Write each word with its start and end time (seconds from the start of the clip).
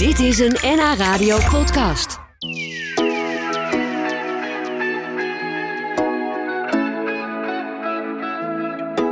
Dit 0.00 0.18
is 0.18 0.38
een 0.38 0.56
NH 0.62 0.94
Radio 0.96 1.38
podcast. 1.50 2.18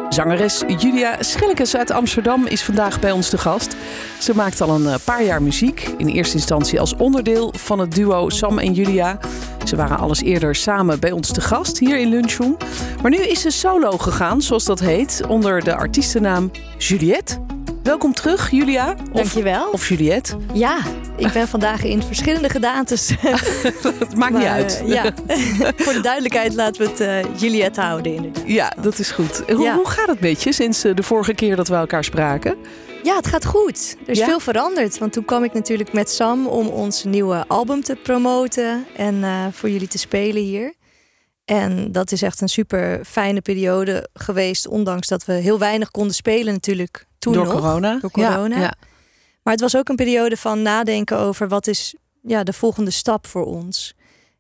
Zangeres 0.09 0.63
Julia 0.79 1.23
Schellekes 1.23 1.77
uit 1.77 1.91
Amsterdam 1.91 2.47
is 2.47 2.63
vandaag 2.63 3.01
bij 3.01 3.11
ons 3.11 3.29
te 3.29 3.39
gast. 3.39 3.77
Ze 4.21 4.35
maakt 4.35 4.61
al 4.61 4.75
een 4.75 4.87
eh, 4.87 4.95
paar 5.05 5.25
jaar 5.25 5.43
muziek. 5.43 5.89
In 5.97 6.07
eerste 6.07 6.37
instantie 6.37 6.81
als 6.81 6.97
onderdeel 6.97 7.53
van 7.57 7.79
het 7.79 7.95
duo 7.95 8.29
Sam 8.29 8.59
en 8.59 8.73
Julia. 8.73 9.19
Ze 9.65 9.77
waren 9.77 9.99
alles 9.99 10.23
eerder 10.23 10.55
samen 10.55 11.01
bij 11.01 11.13
ons 11.13 11.33
te 11.33 11.41
gast 11.41 11.79
hier 11.79 11.99
in 11.99 12.09
Lunchroom. 12.09 12.57
Maar 13.03 13.11
nu 13.11 13.17
is 13.17 13.41
ze 13.41 13.51
solo 13.51 13.91
gegaan, 13.91 14.43
zoals 14.43 14.65
dat 14.65 14.81
heet, 14.81 15.23
onder 15.29 15.65
de 15.65 15.77
artiestennaam 15.77 16.51
Juliette. 16.79 17.58
Welkom 17.89 18.15
terug, 18.15 18.51
Julia. 18.51 18.91
Of, 18.91 19.13
Dankjewel. 19.13 19.71
Of 19.71 19.89
Juliette. 19.89 20.37
Ja, 20.53 20.79
ik 21.17 21.33
ben 21.33 21.49
vandaag 21.49 21.83
in 21.83 22.03
verschillende 22.03 22.49
gedaantes. 22.49 23.11
Het 23.99 24.17
maakt 24.17 24.35
niet 24.35 24.47
uit. 24.47 24.81
eh, 24.81 24.89
ja. 24.89 25.03
Voor 25.85 25.93
de 25.93 26.01
duidelijkheid 26.03 26.55
laten 26.55 26.83
we 26.83 26.89
het 26.89 27.01
eh, 27.01 27.41
Juliette 27.41 27.81
houden 27.81 28.15
inderdaad. 28.15 28.43
Ja, 28.47 28.73
dat 28.81 28.99
is 28.99 29.11
goed. 29.11 29.43
Hoe, 29.47 29.63
Ja. 29.63 29.75
hoe 29.75 29.89
gaat 29.89 30.07
het 30.07 30.21
met 30.21 30.43
je 30.43 30.53
sinds 30.53 30.85
eh, 30.85 30.95
de 30.95 31.03
vorige 31.03 31.35
keer 31.35 31.57
dat 31.57 31.69
we 31.69 31.75
elkaar 31.75 32.05
spraken? 32.05 32.57
Ja, 33.03 33.17
het 33.17 33.27
gaat 33.27 33.45
goed. 33.45 33.97
Er 34.05 34.09
is 34.11 34.19
Ja? 34.19 34.27
veel 34.27 34.41
veranderd. 34.41 34.99
Want 34.99 35.13
toen 35.13 35.25
kwam 35.25 35.45
ik 35.45 35.53
natuurlijk 35.53 35.93
met 35.93 36.11
Sam 36.11 36.47
om 36.47 36.67
ons 36.67 37.05
nieuwe 37.05 37.45
album 37.47 37.83
te 37.83 37.97
promoten. 38.03 38.87
En 38.97 39.25
voor 39.53 39.71
jullie 39.71 39.89
te 39.89 39.99
spelen 39.99 40.43
hier. 40.43 40.75
En 41.45 41.93
dat 41.93 42.13
is 42.13 42.23
echt 42.23 42.41
een 42.41 42.49
super 42.49 43.01
fijne 43.05 43.41
periode 43.41 44.09
geweest. 44.13 44.67
Ondanks 44.67 45.09
dat 45.09 45.25
we 45.25 45.33
heel 45.33 45.59
weinig 45.59 45.91
konden 45.91 46.15
spelen 46.15 46.53
natuurlijk 46.53 47.07
toen 47.19 47.33
Door 47.33 47.45
nog. 47.45 47.53
corona. 47.53 47.99
Door 48.01 48.11
corona. 48.11 48.59
ja. 48.59 48.73
Maar 49.43 49.53
het 49.53 49.63
was 49.63 49.77
ook 49.77 49.89
een 49.89 49.97
periode 49.97 50.37
van 50.37 50.63
nadenken 50.63 51.19
over 51.19 51.49
wat 51.49 51.67
is 51.67 51.95
ja, 52.23 52.43
de 52.43 52.53
volgende 52.53 52.91
stap 52.91 53.27
voor 53.27 53.45
ons. 53.45 53.95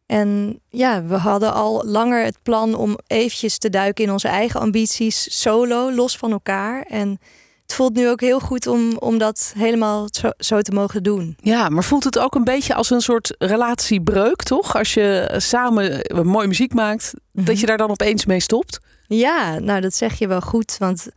En 0.07 0.61
ja, 0.69 1.05
we 1.05 1.15
hadden 1.15 1.53
al 1.53 1.85
langer 1.85 2.25
het 2.25 2.39
plan 2.43 2.75
om 2.75 2.99
eventjes 3.07 3.59
te 3.59 3.71
duiken 3.71 4.05
in 4.05 4.13
onze 4.13 4.29
eigen 4.29 4.61
ambities, 4.61 5.41
solo, 5.41 5.93
los 5.93 6.17
van 6.17 6.33
elkaar. 6.33 6.83
En 6.83 7.19
het 7.63 7.75
voelt 7.75 7.95
nu 7.95 8.09
ook 8.09 8.21
heel 8.21 8.41
goed 8.41 8.67
om, 8.67 8.97
om 8.99 9.19
dat 9.19 9.53
helemaal 9.57 10.09
zo, 10.11 10.31
zo 10.39 10.61
te 10.61 10.73
mogen 10.73 11.03
doen. 11.03 11.37
Ja, 11.41 11.69
maar 11.69 11.85
voelt 11.85 12.05
het 12.05 12.19
ook 12.19 12.35
een 12.35 12.45
beetje 12.45 12.75
als 12.75 12.91
een 12.91 13.01
soort 13.01 13.35
relatiebreuk, 13.39 14.43
toch? 14.43 14.77
Als 14.77 14.95
je 14.95 15.35
samen 15.37 16.03
eh, 16.03 16.21
mooie 16.23 16.47
muziek 16.47 16.75
maakt, 16.75 17.15
dat 17.33 17.61
je 17.61 17.67
daar 17.67 17.77
dan 17.77 17.91
opeens 17.91 18.27
mee 18.27 18.41
stopt? 18.41 18.79
Ja, 19.07 19.59
nou 19.59 19.81
dat 19.81 19.95
zeg 19.95 20.19
je 20.19 20.27
wel 20.27 20.41
goed. 20.41 20.77
Want 20.79 21.09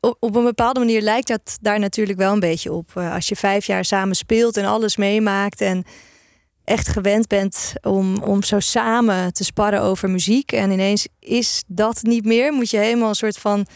op, 0.00 0.16
op 0.20 0.34
een 0.36 0.44
bepaalde 0.44 0.78
manier 0.80 1.02
lijkt 1.02 1.28
dat 1.28 1.58
daar 1.60 1.78
natuurlijk 1.78 2.18
wel 2.18 2.32
een 2.32 2.40
beetje 2.40 2.72
op. 2.72 2.90
Eh, 2.94 3.14
Als 3.14 3.28
je 3.28 3.36
vijf 3.36 3.66
jaar 3.66 3.84
samen 3.84 4.16
speelt 4.16 4.56
en 4.56 4.64
alles 4.64 4.96
meemaakt 4.96 5.60
en 5.60 5.84
echt 6.64 6.88
gewend 6.88 7.26
bent 7.28 7.72
om, 7.82 8.16
om 8.22 8.42
zo 8.42 8.60
samen 8.60 9.32
te 9.32 9.44
sparren 9.44 9.82
over 9.82 10.10
muziek. 10.10 10.52
En 10.52 10.70
ineens 10.70 11.08
is 11.20 11.62
dat 11.66 12.02
niet 12.02 12.24
meer. 12.24 12.52
Moet 12.52 12.70
je 12.70 12.76
helemaal 12.78 13.08
een 13.08 13.14
soort 13.14 13.38
van 13.38 13.66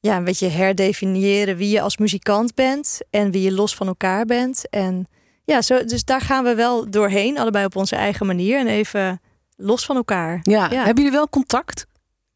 ja, 0.00 0.16
een 0.16 0.24
beetje 0.24 0.48
herdefiniëren 0.48 1.56
wie 1.56 1.70
je 1.70 1.80
als 1.80 1.96
muzikant 1.96 2.54
bent 2.54 2.98
en 3.10 3.30
wie 3.30 3.42
je 3.42 3.52
los 3.52 3.74
van 3.74 3.86
elkaar 3.86 4.24
bent. 4.24 4.70
En 4.70 5.06
ja, 5.44 5.62
zo, 5.62 5.84
dus 5.84 6.04
daar 6.04 6.20
gaan 6.20 6.44
we 6.44 6.54
wel 6.54 6.90
doorheen, 6.90 7.38
allebei 7.38 7.64
op 7.64 7.76
onze 7.76 7.96
eigen 7.96 8.26
manier 8.26 8.58
en 8.58 8.66
even 8.66 9.20
los 9.56 9.84
van 9.84 9.96
elkaar. 9.96 10.38
Ja. 10.42 10.70
Ja. 10.70 10.76
Hebben 10.84 10.94
jullie 11.04 11.18
wel 11.18 11.28
contact? 11.28 11.86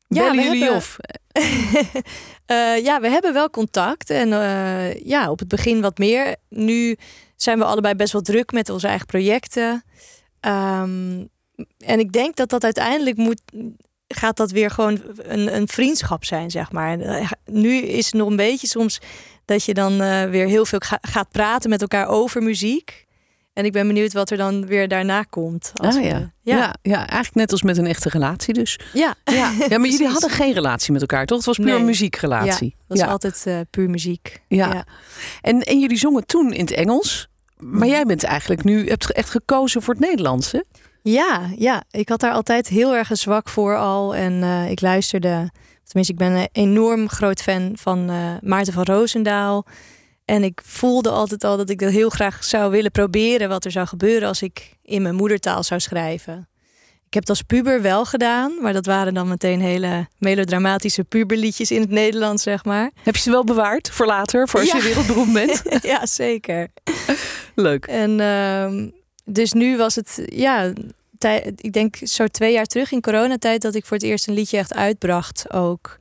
Ja, 0.08 0.20
Bellen 0.22 0.36
we 0.36 0.42
jullie 0.42 0.60
hebben- 0.62 0.76
of? 0.78 0.96
Eh, 2.46 2.84
ja, 2.84 3.00
we 3.00 3.08
hebben 3.08 3.32
wel 3.32 3.50
contact. 3.50 4.10
En 4.10 4.32
eh, 4.32 4.94
ja, 5.04 5.30
op 5.30 5.38
het 5.38 5.48
begin 5.48 5.80
wat 5.80 5.98
meer. 5.98 6.36
Nu 6.48 6.96
zijn 7.36 7.58
we 7.58 7.64
allebei 7.64 7.94
best 7.94 8.12
wel 8.12 8.22
druk 8.22 8.52
met 8.52 8.68
onze 8.68 8.86
eigen 8.86 9.06
projecten. 9.06 9.84
Ehm, 10.40 11.24
en 11.78 11.98
ik 11.98 12.12
denk 12.12 12.36
dat 12.36 12.48
dat 12.48 12.64
uiteindelijk 12.64 13.16
moet. 13.16 13.40
Gaat 14.08 14.36
dat 14.36 14.50
weer 14.50 14.70
gewoon 14.70 15.02
een, 15.16 15.54
een 15.56 15.68
vriendschap 15.68 16.24
zijn, 16.24 16.50
zeg 16.50 16.72
maar. 16.72 17.00
Eh, 17.00 17.30
Nu 17.44 17.76
is 17.76 18.04
het 18.06 18.14
nog 18.14 18.28
een 18.28 18.36
beetje 18.36 18.66
soms 18.66 18.98
dat 19.44 19.64
je 19.64 19.74
dan 19.74 19.98
weer 20.30 20.46
heel 20.46 20.64
veel 20.66 20.78
ga- 20.78 20.98
gaat 21.00 21.30
praten 21.30 21.70
met 21.70 21.80
elkaar 21.80 22.06
over 22.08 22.42
muziek. 22.42 23.06
En 23.52 23.64
ik 23.64 23.72
ben 23.72 23.86
benieuwd 23.86 24.12
wat 24.12 24.30
er 24.30 24.36
dan 24.36 24.66
weer 24.66 24.88
daarna 24.88 25.22
komt. 25.22 25.72
Als 25.74 25.94
Ah, 25.96 26.00
we- 26.02 26.08
ja. 26.08 26.18
ja. 26.42 26.56
Ja. 26.56 26.74
Ja, 26.82 26.96
eigenlijk 26.98 27.34
net 27.34 27.52
als 27.52 27.62
met 27.62 27.76
een 27.78 27.86
echte 27.86 28.08
relatie 28.08 28.54
dus. 28.54 28.78
ja. 28.92 29.14
Ja, 29.24 29.52
ja 29.68 29.78
maar 29.78 29.88
jullie 29.88 30.08
hadden 30.08 30.30
geen 30.30 30.52
relatie 30.52 30.92
met 30.92 31.00
elkaar, 31.00 31.26
toch? 31.26 31.36
Het 31.36 31.46
was 31.46 31.56
puur 31.56 31.66
Nee. 31.66 31.74
een 31.78 31.84
muziekrelatie. 31.84 32.74
Dat 32.88 32.96
is 32.96 33.02
ja. 33.04 33.10
altijd 33.10 33.42
eh, 33.46 33.58
puur 33.70 33.90
muziek. 33.90 34.42
Ja. 34.48 34.84
En, 35.40 35.60
en 35.60 35.80
jullie 35.80 35.96
zongen 35.98 36.26
toen 36.26 36.52
in 36.52 36.60
het 36.60 36.70
Engels. 36.72 37.28
Maar 37.58 37.88
jij 37.88 38.04
bent 38.04 38.24
eigenlijk 38.24 38.64
nu, 38.64 38.88
hebt 38.88 39.12
echt 39.12 39.30
gekozen 39.30 39.82
voor 39.82 39.94
het 39.94 40.02
Nederlands, 40.02 40.52
hè? 40.52 40.60
Ja, 41.02 41.50
ja, 41.56 41.82
ik 41.90 42.08
had 42.08 42.20
daar 42.20 42.32
altijd 42.32 42.68
heel 42.68 42.94
erg 42.94 43.10
een 43.10 43.16
zwak 43.16 43.48
voor 43.48 43.76
al. 43.76 44.14
En 44.14 44.42
eh, 44.42 44.70
ik 44.70 44.80
luisterde, 44.80 45.50
tenminste, 45.84 46.12
ik 46.12 46.18
ben 46.18 46.32
een 46.32 46.48
enorm 46.52 47.08
groot 47.08 47.42
fan 47.42 47.72
van 47.74 48.10
eh, 48.10 48.16
Maarten 48.42 48.72
van 48.72 48.82
Roosendaal. 48.84 49.66
En 50.30 50.44
ik 50.44 50.60
voelde 50.64 51.10
altijd 51.10 51.44
al 51.44 51.56
dat 51.56 51.70
ik 51.70 51.78
dat 51.78 51.90
heel 51.92 52.08
graag 52.10 52.44
zou 52.44 52.70
willen 52.70 52.90
proberen 52.90 53.48
wat 53.48 53.64
er 53.64 53.70
zou 53.70 53.86
gebeuren 53.86 54.28
als 54.28 54.42
ik 54.42 54.76
in 54.82 55.02
mijn 55.02 55.14
moedertaal 55.14 55.62
zou 55.62 55.80
schrijven. 55.80 56.48
Ik 57.06 57.14
heb 57.14 57.22
het 57.22 57.28
als 57.28 57.42
puber 57.42 57.82
wel 57.82 58.04
gedaan, 58.04 58.52
maar 58.60 58.72
dat 58.72 58.86
waren 58.86 59.14
dan 59.14 59.28
meteen 59.28 59.60
hele 59.60 60.08
melodramatische 60.18 61.04
puberliedjes 61.04 61.70
in 61.70 61.80
het 61.80 61.90
Nederlands, 61.90 62.42
zeg 62.42 62.64
maar. 62.64 62.90
Heb 63.02 63.14
je 63.16 63.20
ze 63.22 63.30
wel 63.30 63.44
bewaard 63.44 63.90
voor 63.90 64.06
later, 64.06 64.48
voor 64.48 64.60
als 64.60 64.70
Ja. 64.70 64.76
je 64.76 64.82
wereldberoemd 64.82 65.32
bent? 65.32 65.62
ja, 65.82 66.06
zeker. 66.06 66.68
Leuk. 67.54 67.86
En 67.86 68.20
ehm, 68.20 68.88
dus 69.24 69.52
nu 69.52 69.76
was 69.76 69.94
het, 69.94 70.22
ja, 70.26 70.72
tij- 71.18 71.52
ik 71.56 71.72
denk 71.72 71.96
zo 72.02 72.26
twee 72.26 72.52
jaar 72.52 72.66
terug 72.66 72.92
in 72.92 73.00
coronatijd 73.00 73.62
dat 73.62 73.74
ik 73.74 73.84
voor 73.86 73.96
het 73.96 74.06
eerst 74.06 74.28
een 74.28 74.34
liedje 74.34 74.56
echt 74.58 74.74
uitbracht 74.74 75.52
ook 75.52 75.98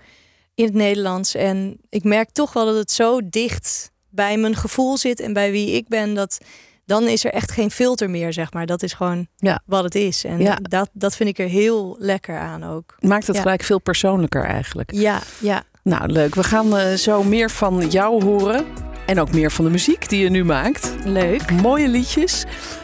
in 0.55 0.65
het 0.65 0.73
Nederlands. 0.73 1.35
En 1.35 1.77
ik 1.89 2.03
merk 2.03 2.29
toch 2.31 2.53
wel 2.53 2.65
dat 2.65 2.75
het 2.75 2.91
zo 2.91 3.19
dicht 3.29 3.88
bij 4.09 4.37
mijn 4.37 4.55
gevoel 4.55 4.97
zit 4.97 5.19
en 5.19 5.33
bij 5.33 5.51
wie 5.51 5.71
ik 5.71 5.87
ben 5.87 6.13
dat 6.13 6.37
dan 6.85 7.03
is 7.07 7.25
er 7.25 7.31
echt 7.33 7.51
geen 7.51 7.71
filter 7.71 8.09
meer, 8.09 8.33
zeg 8.33 8.53
maar. 8.53 8.65
Dat 8.65 8.83
is 8.83 8.93
gewoon 8.93 9.27
Ja. 9.37 9.59
wat 9.65 9.83
het 9.83 9.95
is. 9.95 10.23
En 10.23 10.39
Ja. 10.39 10.57
dat, 10.61 10.89
dat 10.93 11.15
vind 11.15 11.29
ik 11.29 11.39
er 11.39 11.47
heel 11.47 11.95
lekker 11.99 12.37
aan 12.37 12.63
ook. 12.63 12.95
Maakt 12.99 13.27
het 13.27 13.35
Ja. 13.35 13.41
gelijk 13.41 13.63
veel 13.63 13.79
persoonlijker 13.79 14.43
eigenlijk. 14.43 14.91
Ja, 14.93 15.19
ja. 15.39 15.63
Nou, 15.83 16.07
leuk. 16.11 16.35
We 16.35 16.43
gaan 16.43 16.77
eh, 16.77 16.93
zo 16.93 17.23
meer 17.23 17.49
van 17.51 17.87
jou 17.89 18.23
horen. 18.23 18.65
En 19.05 19.19
ook 19.19 19.31
meer 19.33 19.51
van 19.51 19.65
de 19.65 19.71
muziek 19.71 20.09
die 20.09 20.23
je 20.23 20.29
nu 20.29 20.43
maakt. 20.43 20.93
Leuk. 21.05 21.51
Mooie 21.51 21.87
liedjes. 21.87 22.43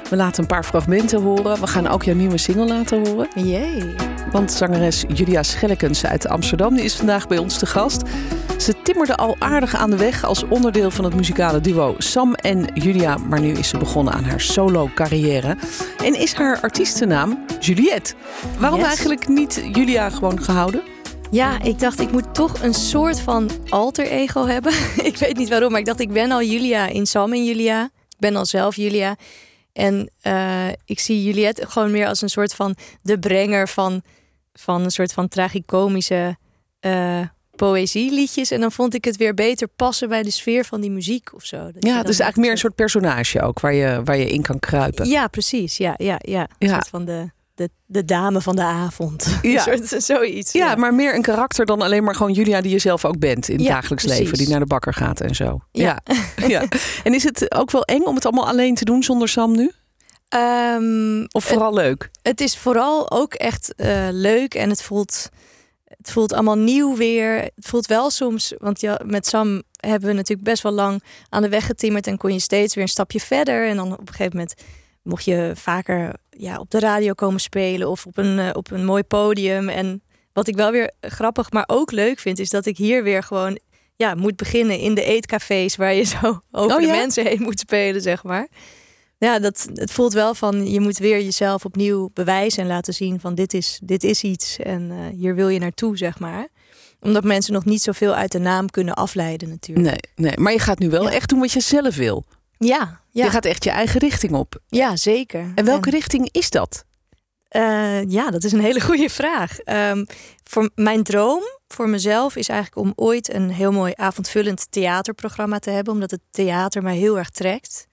We 0.10 0.16
laten 0.16 0.42
een 0.42 0.48
paar 0.50 0.64
fragmenten 0.64 1.22
horen. 1.22 1.60
We 1.60 1.68
gaan 1.68 1.88
ook 1.88 2.04
jouw 2.04 2.16
nieuwe 2.16 2.38
single 2.38 2.66
laten 2.68 3.08
horen. 3.08 3.28
Jee. 3.36 3.96
Want 4.32 4.52
zangeres 4.52 5.04
Julia 5.14 5.44
Schellekens 5.44 6.06
uit 6.06 6.28
Amsterdam 6.28 6.76
die 6.76 6.84
is 6.84 6.96
vandaag 6.96 7.28
bij 7.28 7.38
ons 7.38 7.58
te 7.60 7.66
gast. 7.66 8.02
Ze 8.58 8.82
timmerde 8.84 9.16
al 9.16 9.36
aardig 9.40 9.76
aan 9.76 9.90
de 9.90 9.98
weg 9.98 10.24
als 10.24 10.44
onderdeel 10.44 10.92
van 10.92 11.06
het 11.06 11.16
muzikale 11.16 11.62
duo 11.62 11.96
Sam 11.98 12.34
en 12.34 12.66
Julia. 12.74 13.18
Maar 13.18 13.40
nu 13.40 13.52
is 13.52 13.70
ze 13.70 13.78
begonnen 13.78 14.14
aan 14.14 14.24
haar 14.24 14.42
solo-carrière. 14.42 15.58
En 16.04 16.20
is 16.20 16.34
haar 16.34 16.62
artiestennaam 16.62 17.46
Juliette. 17.60 18.14
Waarom 18.60 18.80
Yes. 18.80 18.88
eigenlijk 18.88 19.28
niet 19.28 19.62
Julia 19.74 20.10
gewoon 20.10 20.44
gehouden? 20.44 20.82
Ja, 21.32 21.62
ik 21.62 21.80
dacht 21.80 22.00
ik 22.00 22.12
moet 22.12 22.34
toch 22.34 22.62
een 22.62 22.74
soort 22.74 23.20
van 23.20 23.50
alter 23.70 24.08
ego 24.08 24.46
hebben. 24.46 24.74
ik 25.10 25.18
weet 25.18 25.38
niet 25.38 25.50
waarom, 25.50 25.72
maar 25.72 25.80
ik 25.80 25.86
dacht 25.86 26.00
ik 26.00 26.12
ben 26.14 26.32
al 26.32 26.42
Julia 26.44 26.88
in 26.88 27.06
Sam 27.06 27.34
en 27.34 27.46
Julia. 27.46 27.84
Ik 27.84 28.20
ben 28.20 28.36
al 28.36 28.46
zelf 28.46 28.76
Julia. 28.76 29.16
En 29.74 30.12
eh, 30.22 30.68
ik 30.86 31.00
zie 31.00 31.24
Juliette 31.24 31.66
gewoon 31.70 31.92
meer 31.92 32.08
als 32.08 32.22
een 32.22 32.30
soort 32.30 32.54
van 32.54 32.76
de 33.02 33.20
brenger 33.20 33.68
van, 33.68 34.02
van 34.54 34.82
een 34.84 34.92
soort 34.92 35.14
van 35.14 35.28
tragicomische 35.28 36.38
eh 36.80 37.20
poëzieliedjes. 37.56 38.52
En 38.52 38.60
dan 38.62 38.72
vond 38.72 38.94
ik 38.94 39.06
het 39.06 39.18
weer 39.18 39.34
beter 39.34 39.68
passen 39.68 40.10
bij 40.10 40.24
de 40.24 40.32
sfeer 40.32 40.66
van 40.66 40.82
die 40.82 40.92
muziek 40.92 41.34
of 41.34 41.44
zo. 41.46 41.58
Dat 41.58 41.74
Ja, 41.80 41.94
dan 41.96 42.06
dus 42.06 42.20
eigenlijk 42.20 42.38
meer 42.38 42.52
een 42.52 42.58
soort 42.58 42.76
personage 42.76 43.42
ook, 43.42 43.60
waar 43.60 43.74
je, 43.74 44.02
waar 44.04 44.18
je 44.18 44.30
in 44.30 44.42
kan 44.42 44.60
kruipen. 44.60 45.08
Ja, 45.08 45.28
precies. 45.28 45.78
Ja, 45.78 45.94
ja, 45.98 46.20
ja. 46.22 46.48
Een 46.60 46.68
Ja. 46.68 46.74
soort 46.74 46.88
van 46.88 47.06
de, 47.06 47.30
de, 47.56 47.70
de 47.86 48.06
dame 48.06 48.42
van 48.42 48.56
de 48.56 48.64
avond. 48.64 49.40
Ja. 49.42 49.62
Soort, 49.78 50.04
zoiets. 50.04 50.52
Ja, 50.52 50.76
maar 50.76 50.94
meer 50.94 51.16
een 51.16 51.22
karakter 51.22 51.66
dan 51.66 51.82
alleen 51.82 52.04
maar 52.04 52.16
gewoon 52.16 52.32
Julia 52.34 52.62
die 52.62 52.72
je 52.72 52.80
zelf 52.80 53.06
ook 53.06 53.20
bent 53.20 53.50
in 53.50 53.56
het 53.56 53.66
Ja, 53.66 53.74
dagelijks 53.74 54.04
precies. 54.04 54.22
leven, 54.24 54.38
die 54.38 54.50
naar 54.50 54.60
de 54.60 54.66
bakker 54.66 54.94
gaat 54.94 55.22
en 55.22 55.36
zo. 55.36 55.60
Ja. 55.72 56.00
Ja. 56.36 56.48
ja. 56.48 56.64
En 57.04 57.14
is 57.14 57.24
het 57.24 57.56
ook 57.56 57.72
wel 57.72 57.84
eng 57.84 58.02
om 58.02 58.16
het 58.16 58.26
allemaal 58.26 58.48
alleen 58.48 58.76
te 58.76 58.86
doen 58.86 59.04
zonder 59.04 59.30
Sam 59.30 59.56
nu? 59.56 59.72
Ehm, 60.30 61.24
Of 61.32 61.44
vooral 61.44 61.74
leuk? 61.74 62.10
het 62.22 62.42
is 62.42 62.58
vooral 62.58 63.12
ook 63.12 63.34
echt 63.34 63.76
eh, 63.76 64.08
leuk 64.12 64.54
en 64.54 64.70
het 64.70 64.82
voelt, 64.82 65.30
het 66.06 66.14
voelt 66.14 66.34
allemaal 66.34 66.58
nieuw 66.58 66.96
weer. 66.96 67.42
Het 67.42 67.68
voelt 67.68 67.88
wel 67.88 68.10
soms, 68.10 68.54
want 68.58 68.82
ja, 68.82 69.00
met 69.06 69.28
Sam 69.28 69.64
hebben 69.80 70.10
we 70.10 70.16
natuurlijk 70.16 70.48
best 70.48 70.64
wel 70.64 70.72
lang 70.72 71.04
aan 71.30 71.42
de 71.42 71.50
weg 71.50 71.66
getimmerd 71.66 72.08
en 72.08 72.18
kon 72.18 72.34
je 72.34 72.40
steeds 72.40 72.76
weer 72.76 72.84
een 72.84 72.90
stapje 72.90 73.20
verder. 73.20 73.68
En 73.68 73.76
dan 73.76 73.94
op 73.94 74.00
een 74.00 74.08
gegeven 74.08 74.32
moment 74.34 74.54
mocht 75.02 75.26
je 75.26 75.52
vaker 75.56 76.14
ja, 76.30 76.60
op 76.60 76.70
de 76.72 76.80
radio 76.80 77.14
komen 77.14 77.40
spelen 77.40 77.90
of 77.90 78.06
op 78.06 78.18
een, 78.18 78.40
eh, 78.40 78.50
op 78.54 78.72
een 78.72 78.86
mooi 78.86 79.04
podium. 79.04 79.70
En 79.70 80.04
wat 80.34 80.48
ik 80.48 80.56
wel 80.56 80.72
weer 80.72 80.92
grappig, 81.02 81.52
maar 81.52 81.64
ook 81.68 81.92
leuk 81.92 82.20
vind, 82.20 82.40
is 82.40 82.50
dat 82.50 82.66
ik 82.66 82.78
hier 82.78 83.04
weer 83.04 83.24
gewoon 83.24 83.60
ja, 83.96 84.16
moet 84.16 84.36
beginnen 84.36 84.80
in 84.80 84.96
de 84.96 85.04
eetcafés 85.04 85.76
waar 85.76 85.94
je 85.94 86.04
zo 86.04 86.28
over 86.52 86.76
Oh, 86.76 86.82
de 86.82 86.88
ja? 86.88 86.96
mensen 86.96 87.26
heen 87.26 87.42
moet 87.42 87.60
spelen, 87.60 88.02
zeg 88.02 88.24
maar. 88.24 88.48
Ja, 89.18 89.40
dat, 89.40 89.68
het 89.74 89.92
voelt 89.92 90.14
wel 90.14 90.36
van 90.36 90.72
je 90.72 90.80
moet 90.80 90.98
weer 90.98 91.22
jezelf 91.22 91.66
opnieuw 91.66 92.10
bewijzen 92.14 92.62
en 92.62 92.68
laten 92.68 92.94
zien 92.94 93.20
van 93.20 93.36
dit 93.36 93.54
is, 93.54 93.80
dit 93.84 94.04
is 94.04 94.24
iets 94.24 94.60
en 94.60 94.82
uh, 94.92 94.98
hier 95.20 95.36
wil 95.36 95.50
je 95.50 95.60
naartoe, 95.60 95.98
zeg 95.98 96.20
maar 96.20 96.48
omdat 97.06 97.24
mensen 97.24 97.54
nog 97.54 97.66
niet 97.66 97.82
zoveel 97.82 98.16
uit 98.16 98.32
de 98.32 98.40
naam 98.40 98.70
kunnen 98.70 98.94
afleiden 98.94 99.50
natuurlijk. 99.50 99.88
Nee, 99.88 100.28
nee. 100.28 100.38
maar 100.38 100.52
je 100.52 100.60
gaat 100.60 100.80
nu 100.80 100.90
wel 100.90 101.10
echt 101.10 101.30
doen 101.30 101.40
wat 101.40 101.52
je 101.52 101.60
zelf 101.60 101.96
wil. 101.96 102.24
Ja, 102.58 103.02
ja. 103.12 103.24
Je 103.26 103.32
gaat 103.32 103.46
echt 103.46 103.64
je 103.64 103.70
eigen 103.70 104.00
richting 104.00 104.34
op. 104.34 104.60
Ja, 104.68 104.96
zeker. 104.96 105.52
En 105.56 105.66
welke 105.66 105.90
richting 105.90 106.30
is 106.32 106.50
dat? 106.50 106.86
Uh, 107.52 108.04
ja, 108.04 108.30
dat 108.30 108.44
is 108.44 108.52
een 108.52 108.62
hele 108.62 108.82
goede 108.90 109.10
vraag. 109.10 109.58
Um, 109.66 110.06
voor 110.44 110.70
mijn 110.76 111.04
droom 111.04 111.44
voor 111.68 111.90
mezelf 111.90 112.36
is 112.36 112.50
eigenlijk 112.50 112.88
om 112.88 112.94
ooit 112.96 113.34
een 113.34 113.50
heel 113.50 113.72
mooi 113.72 113.94
avondvullend 113.96 114.68
theaterprogramma 114.70 115.60
te 115.60 115.70
hebben, 115.70 115.94
omdat 115.94 116.12
het 116.12 116.22
theater 116.32 116.84
mij 116.84 116.96
heel 116.96 117.18
erg 117.18 117.30
trekt. 117.30 117.88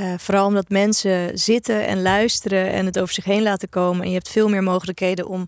Uh, 0.00 0.14
vooral 0.18 0.46
omdat 0.46 0.68
mensen 0.68 1.38
zitten 1.38 1.86
en 1.86 2.02
luisteren 2.02 2.72
en 2.72 2.86
het 2.86 2.98
over 2.98 3.14
zich 3.14 3.24
heen 3.24 3.42
laten 3.42 3.68
komen. 3.68 4.02
En 4.02 4.08
je 4.08 4.14
hebt 4.14 4.28
veel 4.28 4.48
meer 4.48 4.62
mogelijkheden 4.62 5.26
om 5.26 5.46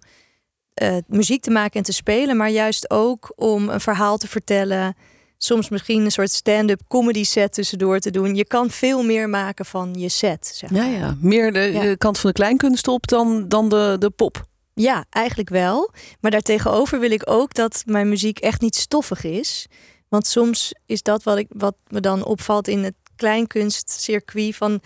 uh, 0.82 0.96
muziek 1.06 1.42
te 1.42 1.50
maken 1.50 1.76
en 1.76 1.82
te 1.82 1.92
spelen, 1.92 2.36
maar 2.36 2.50
juist 2.50 2.90
ook 2.90 3.32
om 3.36 3.68
een 3.68 3.80
verhaal 3.80 4.16
te 4.16 4.28
vertellen. 4.28 4.94
Soms 5.38 5.68
misschien 5.68 6.04
een 6.04 6.10
soort 6.10 6.30
stand-up 6.30 6.80
comedy 6.88 7.24
set 7.24 7.52
tussendoor 7.52 7.98
te 7.98 8.10
doen. 8.10 8.34
Je 8.34 8.44
kan 8.44 8.70
veel 8.70 9.02
meer 9.02 9.28
maken 9.28 9.64
van 9.64 9.94
je 9.94 10.08
set. 10.08 10.52
Zeg 10.54 10.70
maar. 10.70 10.86
Ja, 10.86 10.98
ja, 10.98 11.16
meer 11.20 11.52
de, 11.52 11.78
de, 11.80 11.96
kant 11.98 12.18
van 12.18 12.30
de 12.30 12.36
kleinkunst 12.36 12.88
op 12.88 13.06
dan, 13.06 13.48
dan 13.48 13.68
de, 13.68 13.96
de 13.98 14.10
pop. 14.10 14.48
Ja, 14.74 15.04
eigenlijk 15.10 15.48
wel. 15.48 15.90
Maar 16.20 16.30
daartegenover 16.30 17.00
wil 17.00 17.10
ik 17.10 17.30
ook 17.30 17.54
dat 17.54 17.82
mijn 17.86 18.08
muziek 18.08 18.38
echt 18.38 18.60
niet 18.60 18.76
stoffig 18.76 19.24
is. 19.24 19.66
Want 20.08 20.26
soms 20.26 20.74
is 20.86 21.02
dat 21.02 21.22
wat, 21.22 21.38
ik, 21.38 21.46
wat 21.48 21.76
me 21.88 22.00
dan 22.00 22.24
opvalt 22.24 22.68
in 22.68 22.84
het 22.84 22.94
kleinkunstcircuit. 23.20 24.56
Van, 24.56 24.80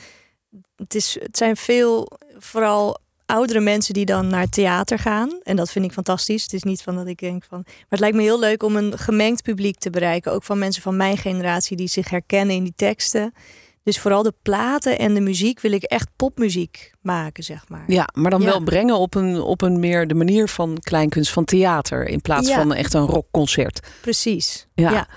het, 0.76 0.94
is, 0.94 1.16
het 1.20 1.36
zijn 1.36 1.56
veel, 1.56 2.10
vooral 2.38 2.98
oudere 3.26 3.60
mensen 3.60 3.94
die 3.94 4.04
dan 4.04 4.26
naar 4.26 4.48
theater 4.48 4.98
gaan. 4.98 5.40
En 5.42 5.56
dat 5.56 5.70
vind 5.70 5.84
ik 5.84 5.92
fantastisch. 5.92 6.42
Het 6.42 6.52
is 6.52 6.62
niet 6.62 6.82
van 6.82 6.96
dat 6.96 7.06
ik 7.06 7.18
denk 7.18 7.44
van. 7.48 7.62
Maar 7.64 7.86
het 7.88 8.00
lijkt 8.00 8.16
me 8.16 8.22
heel 8.22 8.38
leuk 8.38 8.62
om 8.62 8.76
een 8.76 8.98
gemengd 8.98 9.42
publiek 9.42 9.78
te 9.78 9.90
bereiken. 9.90 10.32
Ook 10.32 10.42
van 10.42 10.58
mensen 10.58 10.82
van 10.82 10.96
mijn 10.96 11.16
generatie 11.16 11.76
die 11.76 11.88
zich 11.88 12.10
herkennen 12.10 12.56
in 12.56 12.62
die 12.62 12.74
teksten. 12.76 13.32
Dus 13.82 13.98
vooral 13.98 14.22
de 14.22 14.34
platen 14.42 14.98
en 14.98 15.14
de 15.14 15.20
muziek 15.20 15.60
wil 15.60 15.72
ik 15.72 15.82
echt 15.82 16.08
popmuziek 16.16 16.92
maken, 17.00 17.44
zeg 17.44 17.68
maar. 17.68 17.84
Ja, 17.86 18.08
maar 18.14 18.30
dan 18.30 18.44
wel 18.44 18.62
brengen 18.62 18.96
op 18.96 19.14
een, 19.14 19.40
op 19.40 19.62
een 19.62 19.80
meer 19.80 20.06
de 20.06 20.14
manier 20.14 20.48
van 20.48 20.78
kleinkunst, 20.80 21.32
van 21.32 21.44
theater. 21.44 22.08
In 22.08 22.20
plaats 22.20 22.52
van 22.52 22.74
echt 22.74 22.94
een 22.94 23.06
rockconcert. 23.06 23.86
Precies. 24.00 24.66
ja. 24.74 25.08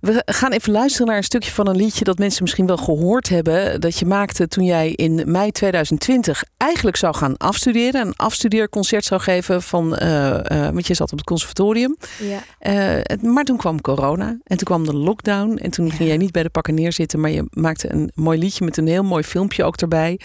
We 0.00 0.22
gaan 0.26 0.52
even 0.52 0.72
luisteren 0.72 1.06
naar 1.06 1.16
een 1.16 1.22
stukje 1.22 1.50
van 1.50 1.68
een 1.68 1.76
liedje 1.76 2.04
dat 2.04 2.18
mensen 2.18 2.42
misschien 2.42 2.66
wel 2.66 2.76
gehoord 2.76 3.28
hebben. 3.28 3.80
Dat 3.80 3.98
je 3.98 4.06
maakte 4.06 4.48
toen 4.48 4.64
jij 4.64 4.90
in 4.90 5.22
mei 5.26 5.50
2020 5.50 6.44
eigenlijk 6.56 6.96
zou 6.96 7.14
gaan 7.14 7.36
afstuderen. 7.36 8.06
Een 8.06 8.16
afstudeerconcert 8.16 9.04
zou 9.04 9.20
geven 9.20 9.62
van, 9.62 9.96
uh, 10.02 10.38
uh, 10.52 10.68
want 10.68 10.86
je 10.86 10.94
zat 10.94 11.12
op 11.12 11.18
het 11.18 11.26
conservatorium. 11.26 11.96
Ja. 12.18 12.98
Uh, 12.98 13.30
maar 13.32 13.44
toen 13.44 13.56
kwam 13.56 13.80
corona 13.80 14.26
en 14.26 14.56
toen 14.56 14.66
kwam 14.66 14.84
de 14.84 14.94
lockdown. 14.94 15.56
En 15.56 15.70
toen 15.70 15.90
ging 15.90 16.08
jij 16.08 16.16
niet 16.16 16.32
bij 16.32 16.42
de 16.42 16.50
pakken 16.50 16.74
neerzitten, 16.74 17.20
maar 17.20 17.30
je 17.30 17.44
maakte 17.50 17.92
een 17.92 18.10
mooi 18.14 18.38
liedje 18.38 18.64
met 18.64 18.76
een 18.76 18.86
heel 18.86 19.04
mooi 19.04 19.22
filmpje 19.22 19.64
ook 19.64 19.76
erbij. 19.76 20.20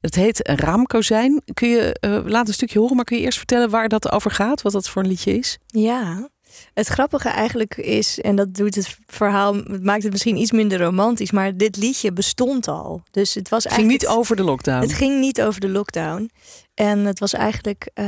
Het 0.00 0.14
heet 0.14 0.48
een 0.48 0.58
raamkozijn. 0.58 1.42
Kun 1.54 1.68
je, 1.68 1.96
laat 2.26 2.48
een 2.48 2.54
stukje 2.54 2.78
horen, 2.78 2.96
maar 2.96 3.04
kun 3.04 3.16
je 3.16 3.22
eerst 3.22 3.38
vertellen 3.38 3.70
waar 3.70 3.88
dat 3.88 4.12
over 4.12 4.30
gaat? 4.30 4.62
Wat 4.62 4.72
dat 4.72 4.88
voor 4.88 5.02
een 5.02 5.08
liedje 5.08 5.38
is? 5.38 5.58
Ja, 5.66 6.28
het 6.74 6.86
grappige 6.86 7.28
eigenlijk 7.28 7.76
is, 7.76 8.20
en 8.20 8.36
dat 8.36 8.54
doet 8.54 8.74
het 8.74 8.96
verhaal, 9.06 9.54
het 9.54 9.84
maakt 9.84 10.02
het 10.02 10.12
misschien 10.12 10.36
iets 10.36 10.52
minder 10.52 10.80
romantisch, 10.80 11.30
maar 11.30 11.56
dit 11.56 11.76
liedje 11.76 12.12
bestond 12.12 12.68
al. 12.68 13.02
Dus 13.10 13.34
het 13.34 13.48
was 13.48 13.66
eigenlijk. 13.66 13.92
Het 13.92 14.02
ging 14.02 14.12
niet 14.12 14.20
over 14.20 14.36
de 14.36 14.42
lockdown. 14.42 14.80
Het 14.80 14.92
ging 14.92 15.20
niet 15.20 15.42
over 15.42 15.60
de 15.60 15.68
lockdown. 15.68 16.30
En 16.74 16.98
het 16.98 17.18
was 17.18 17.32
eigenlijk 17.32 17.90
uh, 17.94 18.06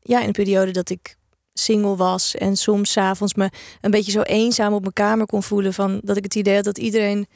ja, 0.00 0.20
in 0.20 0.26
een 0.26 0.32
periode 0.32 0.70
dat 0.70 0.90
ik 0.90 1.16
single 1.52 1.96
was 1.96 2.34
en 2.34 2.56
soms 2.56 2.96
avonds 2.96 3.34
me 3.34 3.50
een 3.80 3.90
beetje 3.90 4.12
zo 4.12 4.22
eenzaam 4.22 4.72
op 4.72 4.80
mijn 4.80 4.92
kamer 4.92 5.26
kon 5.26 5.42
voelen. 5.42 5.74
Van 5.74 6.00
dat 6.04 6.16
ik 6.16 6.24
het 6.24 6.34
idee 6.34 6.54
had 6.54 6.64
dat 6.64 6.78
iedereen 6.78 7.26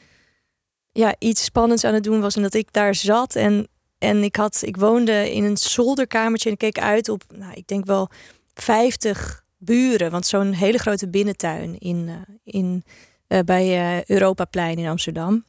ja, 0.91 1.15
iets 1.19 1.43
spannends 1.43 1.83
aan 1.83 1.93
het 1.93 2.03
doen 2.03 2.21
was 2.21 2.35
en 2.35 2.41
dat 2.41 2.53
ik 2.53 2.67
daar 2.71 2.95
zat. 2.95 3.35
En, 3.35 3.67
en 3.97 4.23
ik, 4.23 4.35
had, 4.35 4.61
ik 4.61 4.77
woonde 4.77 5.33
in 5.33 5.43
een 5.43 5.57
zolderkamertje 5.57 6.47
en 6.47 6.53
ik 6.53 6.59
keek 6.59 6.79
uit 6.79 7.09
op, 7.09 7.23
nou, 7.35 7.53
ik 7.53 7.67
denk 7.67 7.85
wel 7.85 8.09
50 8.53 9.44
buren. 9.65 10.11
Want 10.11 10.25
zo'n 10.25 10.51
hele 10.51 10.77
grote 10.77 11.09
binnentuin 11.09 11.77
in, 11.77 12.07
uh, 12.07 12.15
in, 12.43 12.83
uh, 13.27 13.39
bij 13.39 13.97
uh, 13.97 14.03
Europaplein 14.03 14.77
in 14.77 14.87
Amsterdam. 14.87 15.43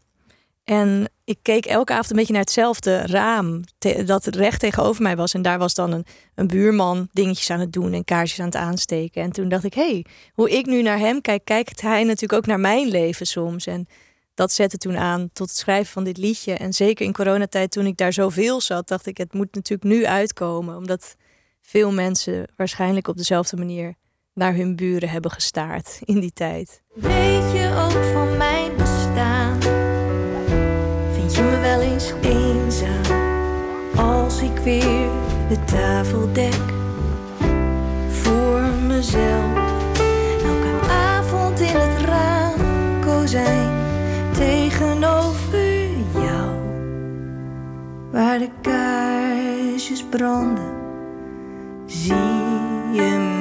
En 0.64 1.08
ik 1.24 1.38
keek 1.42 1.66
elke 1.66 1.92
avond 1.92 2.10
een 2.10 2.16
beetje 2.16 2.32
naar 2.32 2.42
hetzelfde 2.42 3.06
raam 3.06 3.60
dat 4.04 4.26
recht 4.26 4.60
tegenover 4.60 5.02
mij 5.02 5.16
was. 5.16 5.34
En 5.34 5.42
daar 5.42 5.58
was 5.58 5.74
dan 5.74 5.92
een, 5.92 6.06
een 6.34 6.46
buurman 6.46 7.08
dingetjes 7.12 7.50
aan 7.50 7.60
het 7.60 7.72
doen 7.72 7.92
en 7.92 8.04
kaarsjes 8.04 8.40
aan 8.40 8.46
het 8.46 8.56
aansteken. 8.56 9.22
En 9.22 9.32
toen 9.32 9.48
dacht 9.48 9.64
ik, 9.64 9.74
hé, 9.74 9.90
hey, 9.90 10.04
hoe 10.32 10.50
ik 10.50 10.66
nu 10.66 10.82
naar 10.82 10.98
hem 10.98 11.20
kijk, 11.20 11.44
kijkt 11.44 11.80
hij 11.80 12.04
natuurlijk 12.04 12.32
ook 12.32 12.46
naar 12.46 12.60
mijn 12.60 12.88
leven 12.88 13.26
soms. 13.26 13.66
En 13.66 13.86
dat 14.34 14.52
zette 14.52 14.76
toen 14.76 14.96
aan 14.96 15.30
tot 15.32 15.48
het 15.48 15.58
schrijven 15.58 15.92
van 15.92 16.04
dit 16.04 16.16
liedje. 16.16 16.54
En 16.54 16.72
zeker 16.72 17.06
in 17.06 17.12
coronatijd, 17.12 17.70
toen 17.70 17.86
ik 17.86 17.96
daar 17.96 18.12
zoveel 18.12 18.60
zat, 18.60 18.88
dacht 18.88 19.06
ik, 19.06 19.16
het 19.16 19.32
moet 19.32 19.54
natuurlijk 19.54 19.90
nu 19.90 20.06
uitkomen. 20.06 20.76
Omdat 20.76 21.16
veel 21.62 21.92
mensen 21.92 22.48
waarschijnlijk 22.56 23.08
op 23.08 23.16
dezelfde 23.16 23.56
manier 23.56 23.94
naar 24.36 24.54
hun 24.54 24.76
buren 24.76 25.08
hebben 25.08 25.30
gestaard 25.30 26.00
in 26.04 26.20
die 26.20 26.32
tijd. 26.32 26.82
Weet 26.94 27.52
je 27.52 27.70
ook 27.84 28.04
van 28.12 28.36
mijn 28.36 28.76
bestaan? 28.76 29.60
Vind 31.12 31.34
je 31.34 31.42
me 31.42 31.58
wel 31.60 31.80
eens 31.80 32.12
eenzaam 32.22 33.20
als 33.96 34.40
ik 34.40 34.58
weer 34.58 35.08
de 35.48 35.64
tafel 35.64 36.32
dek 36.32 36.60
voor 38.08 38.60
mezelf? 38.86 39.84
Elke 40.44 40.90
avond 40.90 41.60
in 41.60 41.76
het 41.76 42.00
raam 42.04 42.60
kozijn 43.00 43.70
tegenover 44.32 45.88
jou, 46.12 46.56
waar 48.12 48.38
de 48.38 48.48
kaarsjes 48.62 50.04
branden, 50.04 50.74
zie 51.86 52.14
je 52.92 53.00
mij. 53.00 53.35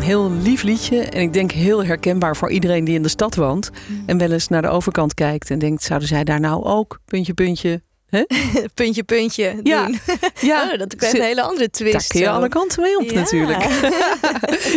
Heel 0.00 0.32
lief 0.32 0.62
liedje. 0.62 1.00
En 1.02 1.20
ik 1.20 1.32
denk 1.32 1.50
heel 1.50 1.84
herkenbaar 1.84 2.36
voor 2.36 2.50
iedereen 2.50 2.84
die 2.84 2.94
in 2.94 3.02
de 3.02 3.08
stad 3.08 3.34
woont. 3.34 3.70
Mm. 3.88 4.02
En 4.06 4.18
wel 4.18 4.32
eens 4.32 4.48
naar 4.48 4.62
de 4.62 4.68
overkant 4.68 5.14
kijkt 5.14 5.50
en 5.50 5.58
denkt: 5.58 5.82
zouden 5.82 6.08
zij 6.08 6.24
daar 6.24 6.40
nou 6.40 6.64
ook, 6.64 7.00
puntje, 7.04 7.34
puntje, 7.34 7.82
puntje, 8.74 9.02
puntje 9.02 9.60
ja. 9.62 9.84
doen. 9.86 9.98
Ja. 10.40 10.58
Oh, 10.72 10.78
dat 10.78 10.96
krijgt 10.96 11.16
een 11.16 11.22
hele 11.22 11.42
andere 11.42 11.70
twist. 11.70 11.92
Daar 11.92 12.06
kun 12.06 12.20
je 12.20 12.30
alle 12.30 12.48
kanten 12.48 12.82
mee 12.82 12.98
op 12.98 13.12
natuurlijk. 13.12 13.68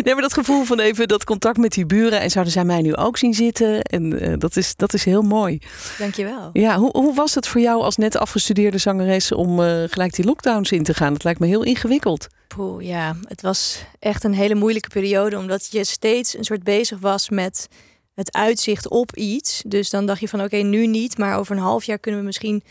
nee, 0.03 0.13
maar 0.13 0.21
dat 0.21 0.33
gevoel 0.33 0.63
van 0.63 0.79
even 0.79 1.07
dat 1.07 1.23
contact 1.23 1.57
met 1.57 1.71
die 1.71 1.85
buren. 1.85 2.19
En 2.19 2.29
zouden 2.29 2.53
zij 2.53 2.65
mij 2.65 2.81
nu 2.81 2.95
ook 2.95 3.17
zien 3.17 3.33
zitten? 3.33 3.81
En 3.81 4.23
uh, 4.23 4.33
dat, 4.37 4.55
is, 4.55 4.75
dat 4.75 4.93
is 4.93 5.03
heel 5.03 5.21
mooi. 5.21 5.59
Dankjewel. 5.97 6.49
Ja, 6.53 6.77
hoe, 6.77 6.89
hoe 6.91 7.13
was 7.13 7.35
het 7.35 7.47
voor 7.47 7.61
jou 7.61 7.81
als 7.81 7.97
net 7.97 8.17
afgestudeerde 8.17 8.77
zangeres 8.77 9.31
om 9.31 9.59
uh, 9.59 9.83
gelijk 9.87 10.15
die 10.15 10.25
lockdowns 10.25 10.71
in 10.71 10.83
te 10.83 10.93
gaan? 10.93 11.13
Dat 11.13 11.23
lijkt 11.23 11.39
me 11.39 11.47
heel 11.47 11.63
ingewikkeld. 11.63 12.27
Poeh, 12.47 12.85
ja, 12.85 13.15
het 13.27 13.41
was 13.41 13.85
echt 13.99 14.23
een 14.23 14.33
hele 14.33 14.55
moeilijke 14.55 14.89
periode. 14.89 15.37
Omdat 15.37 15.67
je 15.71 15.85
steeds 15.85 16.37
een 16.37 16.43
soort 16.43 16.63
bezig 16.63 16.99
was 16.99 17.29
met 17.29 17.67
het 18.15 18.33
uitzicht 18.33 18.89
op 18.89 19.15
iets. 19.15 19.63
Dus 19.67 19.89
dan 19.89 20.05
dacht 20.05 20.19
je 20.19 20.27
van 20.27 20.39
oké, 20.39 20.55
okay, 20.55 20.69
nu 20.69 20.87
niet. 20.87 21.17
Maar 21.17 21.37
over 21.37 21.55
een 21.55 21.61
half 21.61 21.83
jaar 21.83 21.99
kunnen 21.99 22.19
we 22.19 22.25
misschien 22.25 22.63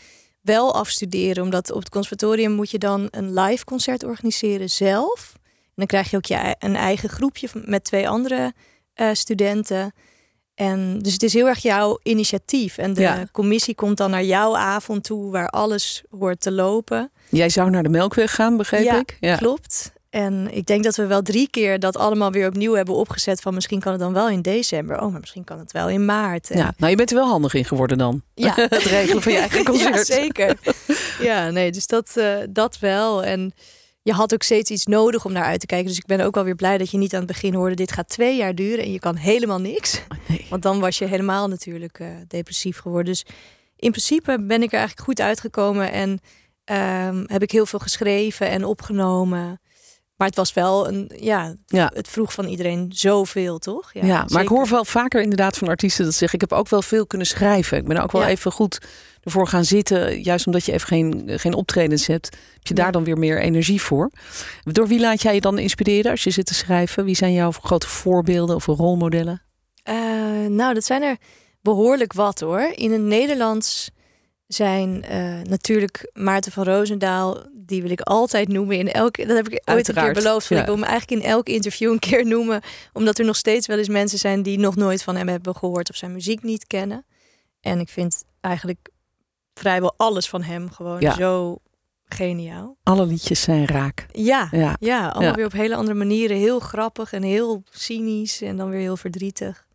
wel 0.43 0.73
afstuderen. 0.73 1.43
Omdat 1.43 1.71
op 1.71 1.79
het 1.79 1.89
conservatorium 1.89 2.51
moet 2.51 2.71
je 2.71 2.77
dan 2.77 3.07
een 3.11 3.33
live 3.39 3.65
concert 3.65 4.03
organiseren 4.03 4.69
zelf. 4.69 5.31
En 5.35 5.73
dan 5.75 5.87
krijg 5.87 6.09
je 6.09 6.17
ook 6.17 6.25
je, 6.25 6.55
een 6.59 6.75
eigen 6.75 7.09
groepje 7.09 7.47
met 7.53 7.83
twee 7.83 8.09
andere 8.09 8.53
uh, 8.95 9.09
studenten. 9.13 9.93
En 10.55 10.99
dus 10.99 11.13
het 11.13 11.23
is 11.23 11.33
heel 11.33 11.47
erg 11.47 11.59
jouw 11.59 11.99
initiatief. 12.03 12.77
En 12.77 12.93
de 12.93 13.01
ja. 13.01 13.27
commissie 13.31 13.75
komt 13.75 13.97
dan 13.97 14.09
naar 14.09 14.23
jouw 14.23 14.55
avond 14.55 15.03
toe, 15.03 15.31
waar 15.31 15.47
alles 15.47 16.03
hoort 16.09 16.39
te 16.39 16.51
lopen. 16.51 17.11
Jij 17.29 17.49
zou 17.49 17.69
naar 17.69 17.83
de 17.83 17.89
Melkweg 17.89 18.35
gaan, 18.35 18.57
begreep 18.57 18.83
ja, 18.83 18.99
ik? 18.99 19.17
Ja, 19.19 19.35
klopt. 19.35 19.93
En 20.13 20.47
ik 20.51 20.65
denk 20.65 20.83
dat 20.83 20.95
we 20.95 21.05
wel 21.05 21.21
drie 21.21 21.49
keer 21.49 21.79
dat 21.79 21.97
allemaal 21.97 22.31
weer 22.31 22.47
opnieuw 22.47 22.73
hebben 22.73 22.95
opgezet. 22.95 23.41
Van 23.41 23.53
misschien 23.53 23.79
kan 23.79 23.91
het 23.91 24.01
dan 24.01 24.13
wel 24.13 24.29
in 24.29 24.41
december. 24.41 25.01
Oh, 25.01 25.11
maar 25.11 25.19
misschien 25.19 25.43
kan 25.43 25.59
het 25.59 25.71
wel 25.71 25.89
in 25.89 26.05
maart. 26.05 26.49
En... 26.49 26.57
Ja, 26.57 26.73
nou 26.77 26.89
je 26.89 26.97
bent 26.97 27.09
er 27.09 27.15
wel 27.15 27.27
handig 27.27 27.53
in 27.53 27.65
geworden 27.65 27.97
dan. 27.97 28.21
Ja. 28.33 28.53
het 28.69 28.73
regelen 28.73 29.21
van 29.21 29.31
je 29.31 29.37
eigen 29.37 29.63
concert. 29.71 30.07
ja, 30.07 30.15
zeker. 30.15 30.57
Ja, 31.19 31.49
nee, 31.49 31.71
dus 31.71 31.87
dat, 31.87 32.13
uh, 32.17 32.37
dat 32.49 32.79
wel. 32.79 33.23
En 33.23 33.53
je 34.01 34.13
had 34.13 34.33
ook 34.33 34.43
steeds 34.43 34.71
iets 34.71 34.85
nodig 34.85 35.25
om 35.25 35.31
naar 35.31 35.43
uit 35.43 35.59
te 35.59 35.65
kijken. 35.65 35.87
Dus 35.87 35.97
ik 35.97 36.05
ben 36.05 36.21
ook 36.21 36.35
wel 36.35 36.43
weer 36.43 36.55
blij 36.55 36.77
dat 36.77 36.91
je 36.91 36.97
niet 36.97 37.13
aan 37.13 37.23
het 37.23 37.31
begin 37.31 37.53
hoorde... 37.53 37.75
dit 37.75 37.91
gaat 37.91 38.09
twee 38.09 38.37
jaar 38.37 38.55
duren 38.55 38.83
en 38.83 38.91
je 38.91 38.99
kan 38.99 39.15
helemaal 39.15 39.59
niks. 39.59 40.01
Oh, 40.11 40.17
nee. 40.27 40.45
Want 40.49 40.63
dan 40.63 40.79
was 40.79 40.97
je 40.97 41.05
helemaal 41.05 41.47
natuurlijk 41.47 41.99
uh, 41.99 42.07
depressief 42.27 42.77
geworden. 42.77 43.13
Dus 43.13 43.25
in 43.75 43.91
principe 43.91 44.37
ben 44.41 44.61
ik 44.61 44.71
er 44.71 44.77
eigenlijk 44.77 45.07
goed 45.07 45.21
uitgekomen... 45.21 45.91
en 45.91 46.09
um, 47.09 47.23
heb 47.27 47.41
ik 47.41 47.51
heel 47.51 47.65
veel 47.65 47.79
geschreven 47.79 48.49
en 48.49 48.65
opgenomen... 48.65 49.61
Maar 50.23 50.31
het 50.31 50.41
was 50.41 50.53
wel 50.53 50.87
een, 50.87 51.11
ja, 51.19 51.55
Ja. 51.65 51.91
het 51.93 52.07
vroeg 52.07 52.33
van 52.33 52.45
iedereen 52.45 52.91
zoveel, 52.95 53.59
toch? 53.59 53.89
Ja, 53.93 54.25
maar 54.27 54.41
ik 54.41 54.47
hoor 54.47 54.67
wel 54.69 54.85
vaker 54.85 55.21
inderdaad 55.21 55.57
van 55.57 55.67
artiesten 55.67 56.05
dat 56.05 56.13
zeggen: 56.13 56.39
ik 56.39 56.49
heb 56.49 56.59
ook 56.59 56.69
wel 56.69 56.81
veel 56.81 57.07
kunnen 57.07 57.27
schrijven. 57.27 57.77
Ik 57.77 57.87
ben 57.87 57.97
ook 57.97 58.11
wel 58.11 58.21
Ja. 58.21 58.27
even 58.27 58.51
goed 58.51 58.77
ervoor 59.23 59.47
gaan 59.47 59.65
zitten, 59.65 60.21
juist 60.21 60.45
omdat 60.45 60.65
je 60.65 60.71
even 60.71 60.87
geen, 60.87 61.23
geen 61.39 61.53
optredens 61.53 62.07
hebt, 62.07 62.25
heb 62.53 62.67
je 62.67 62.73
daar 62.73 62.85
Ja. 62.85 62.91
dan 62.91 63.03
weer 63.03 63.17
meer 63.17 63.41
energie 63.41 63.81
voor. 63.81 64.11
Door 64.63 64.87
wie 64.87 64.99
laat 64.99 65.21
jij 65.21 65.33
je 65.33 65.41
dan 65.41 65.57
inspireren 65.59 66.11
als 66.11 66.23
je 66.23 66.29
zit 66.31 66.45
te 66.45 66.53
schrijven? 66.53 67.05
Wie 67.05 67.15
zijn 67.15 67.33
jouw 67.33 67.51
grote 67.51 67.87
voorbeelden 67.87 68.55
of 68.55 68.65
rolmodellen? 68.65 69.41
Eh, 69.83 69.95
nou, 70.47 70.73
dat 70.73 70.83
zijn 70.83 71.01
er 71.03 71.17
behoorlijk 71.61 72.13
wat 72.13 72.39
hoor. 72.39 72.71
In 72.75 72.91
het 72.91 73.01
Nederlands 73.01 73.89
zijn 74.47 75.03
eh, 75.03 75.41
natuurlijk 75.41 76.09
Maarten 76.13 76.51
van 76.51 76.63
Roosendaal. 76.63 77.37
Die 77.53 77.81
wil 77.81 77.91
ik 77.91 78.01
altijd 78.01 78.47
noemen. 78.47 78.77
In 78.77 78.91
elke, 78.91 79.25
dat 79.25 79.35
heb 79.35 79.45
ik 79.47 79.51
ooit 79.53 79.61
een 79.67 79.73
Uiteraard, 79.73 80.13
keer 80.13 80.23
beloofd. 80.23 80.47
ja. 80.47 80.59
Ik 80.59 80.65
wil 80.65 80.73
hem 80.75 80.83
eigenlijk 80.83 81.21
in 81.23 81.29
elk 81.29 81.47
interview 81.47 81.91
een 81.91 81.99
keer 81.99 82.25
noemen. 82.25 82.61
Omdat 82.93 83.17
er 83.19 83.25
nog 83.25 83.35
steeds 83.35 83.67
wel 83.67 83.77
eens 83.77 83.87
mensen 83.87 84.19
zijn 84.19 84.43
die 84.43 84.57
nog 84.59 84.75
nooit 84.75 85.03
van 85.03 85.15
hem 85.15 85.27
hebben 85.27 85.55
gehoord. 85.55 85.89
Of 85.89 85.95
zijn 85.95 86.13
muziek 86.13 86.43
niet 86.43 86.67
kennen. 86.67 87.05
En 87.61 87.79
ik 87.79 87.89
vind 87.89 88.23
eigenlijk 88.41 88.89
vrijwel 89.53 89.93
alles 89.97 90.29
van 90.29 90.41
hem 90.43 90.69
gewoon 90.71 90.99
Ja. 90.99 91.13
zo 91.15 91.57
geniaal. 92.05 92.77
Alle 92.83 93.05
liedjes 93.05 93.41
zijn 93.41 93.65
raak. 93.67 94.05
Ja, 94.11 94.47
Ja. 94.51 94.75
ja, 94.79 95.07
allemaal 95.07 95.29
Ja. 95.29 95.35
weer 95.35 95.45
op 95.45 95.51
hele 95.51 95.75
andere 95.75 95.97
manieren. 95.97 96.37
Heel 96.37 96.59
grappig 96.59 97.13
en 97.13 97.23
heel 97.23 97.63
cynisch 97.69 98.41
en 98.41 98.57
dan 98.57 98.69
weer 98.69 98.79
heel 98.79 98.97
verdrietig. 98.97 99.65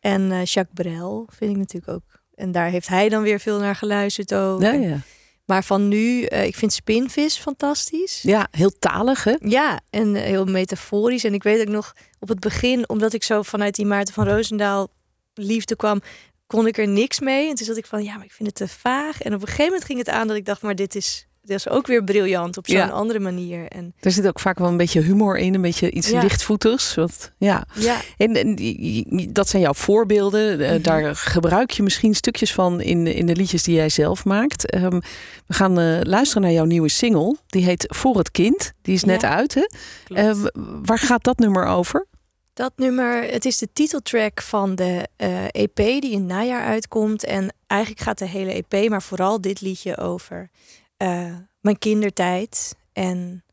En 0.00 0.32
eh, 0.32 0.44
Jacques 0.44 0.74
Brel 0.86 1.28
vind 1.32 1.50
ik 1.50 1.56
natuurlijk 1.56 1.92
ook. 1.92 2.22
En 2.34 2.52
daar 2.52 2.68
heeft 2.68 2.88
hij 2.88 3.08
dan 3.08 3.22
weer 3.22 3.40
veel 3.40 3.58
naar 3.58 3.76
geluisterd 3.76 4.34
ook. 4.34 4.62
Ja, 4.62 4.72
ja. 4.72 4.98
Maar 5.44 5.64
van 5.64 5.88
nu, 5.88 6.22
eh, 6.22 6.44
ik 6.44 6.56
vind 6.56 6.72
Spinvis 6.72 7.36
fantastisch. 7.36 8.22
ja, 8.22 8.48
heel 8.50 8.70
talig 8.78 9.24
hè? 9.24 9.34
Ja, 9.38 9.80
en 9.90 10.16
eh, 10.16 10.22
heel 10.22 10.44
metaforisch. 10.44 11.24
En 11.24 11.34
ik 11.34 11.42
weet 11.42 11.60
ook 11.60 11.74
nog 11.74 11.94
op 12.18 12.28
het 12.28 12.40
begin, 12.40 12.88
omdat 12.88 13.12
ik 13.12 13.22
zo 13.22 13.42
vanuit 13.42 13.74
die 13.74 13.86
Maarten 13.86 14.14
van 14.14 14.28
Roosendaal 14.28 14.88
liefde 15.34 15.76
kwam, 15.76 16.02
kon 16.46 16.66
ik 16.66 16.78
er 16.78 16.88
niks 16.88 17.20
mee. 17.20 17.48
En 17.48 17.54
toen 17.54 17.66
zat 17.66 17.76
ik 17.76 17.86
van, 17.86 18.04
ja, 18.04 18.16
maar 18.16 18.24
ik 18.24 18.32
vind 18.32 18.48
het 18.48 18.56
te 18.56 18.68
vaag. 18.68 19.22
En 19.22 19.34
op 19.34 19.40
een 19.40 19.46
gegeven 19.46 19.64
moment 19.64 19.84
ging 19.84 19.98
het 19.98 20.08
aan 20.08 20.26
dat 20.26 20.36
ik 20.36 20.44
dacht, 20.44 20.62
maar 20.62 20.74
dit 20.74 20.94
is, 20.94 21.26
dit 21.44 21.56
is 21.56 21.68
ook 21.68 21.86
weer 21.86 22.04
briljant 22.04 22.56
op 22.56 22.66
zo'n 22.68 22.76
Ja. 22.76 22.88
andere 22.88 23.20
manier. 23.20 23.68
En 23.68 23.94
Er 24.00 24.10
zit 24.10 24.26
ook 24.26 24.40
vaak 24.40 24.58
wel 24.58 24.68
een 24.68 24.76
beetje 24.76 25.00
humor 25.00 25.38
in, 25.38 25.54
een 25.54 25.60
beetje 25.60 25.90
iets 25.90 26.08
Ja. 26.10 26.20
lichtvoetigs. 26.22 26.94
Wat, 26.94 27.30
ja. 27.38 27.66
ja, 27.74 28.00
En, 28.16 28.34
en 28.34 28.54
die- 28.54 28.78
die- 29.08 29.32
dat 29.32 29.48
zijn 29.48 29.62
jouw 29.62 29.74
voorbeelden. 29.74 30.60
Eh, 30.60 30.70
Mhm. 30.72 30.82
Daar 30.82 31.16
gebruik 31.16 31.70
je 31.70 31.82
misschien 31.82 32.14
stukjes 32.14 32.52
van 32.52 32.80
in, 32.80 33.06
in 33.06 33.26
de 33.26 33.36
liedjes 33.36 33.62
die 33.62 33.74
jij 33.74 33.88
zelf 33.88 34.24
maakt. 34.24 34.70
Ehm, 34.70 35.00
we 35.46 35.54
gaan 35.54 35.78
eh, 35.78 36.00
luisteren 36.02 36.42
naar 36.42 36.52
jouw 36.52 36.64
nieuwe 36.64 36.88
single. 36.90 37.36
Die 37.46 37.64
heet 37.64 37.84
Voor 37.94 38.16
het 38.18 38.30
Kind. 38.30 38.72
Die 38.82 38.94
is 38.94 39.04
net 39.04 39.20
Ja, 39.20 39.34
uit. 39.34 39.54
Hè? 39.54 40.34
w- 40.34 40.46
waar 40.84 40.98
gaat 40.98 41.24
dat 41.24 41.38
nummer 41.38 41.66
over? 41.66 42.06
Dat 42.54 42.72
nummer, 42.76 43.22
het 43.22 43.44
is 43.44 43.58
de 43.58 43.68
titeltrack 43.72 44.42
van 44.42 44.74
de 44.74 45.08
EP 45.50 45.76
die 45.76 46.10
in 46.10 46.18
het 46.18 46.26
najaar 46.26 46.64
uitkomt. 46.64 47.24
En 47.24 47.54
eigenlijk 47.66 48.02
gaat 48.02 48.18
de 48.18 48.26
hele 48.28 48.52
EP, 48.52 48.88
maar 48.88 49.02
vooral 49.02 49.40
dit 49.40 49.60
liedje 49.60 49.98
over 49.98 50.50
eh, 50.96 51.34
mijn 51.60 51.78
kindertijd. 51.78 52.76
En 52.92 53.44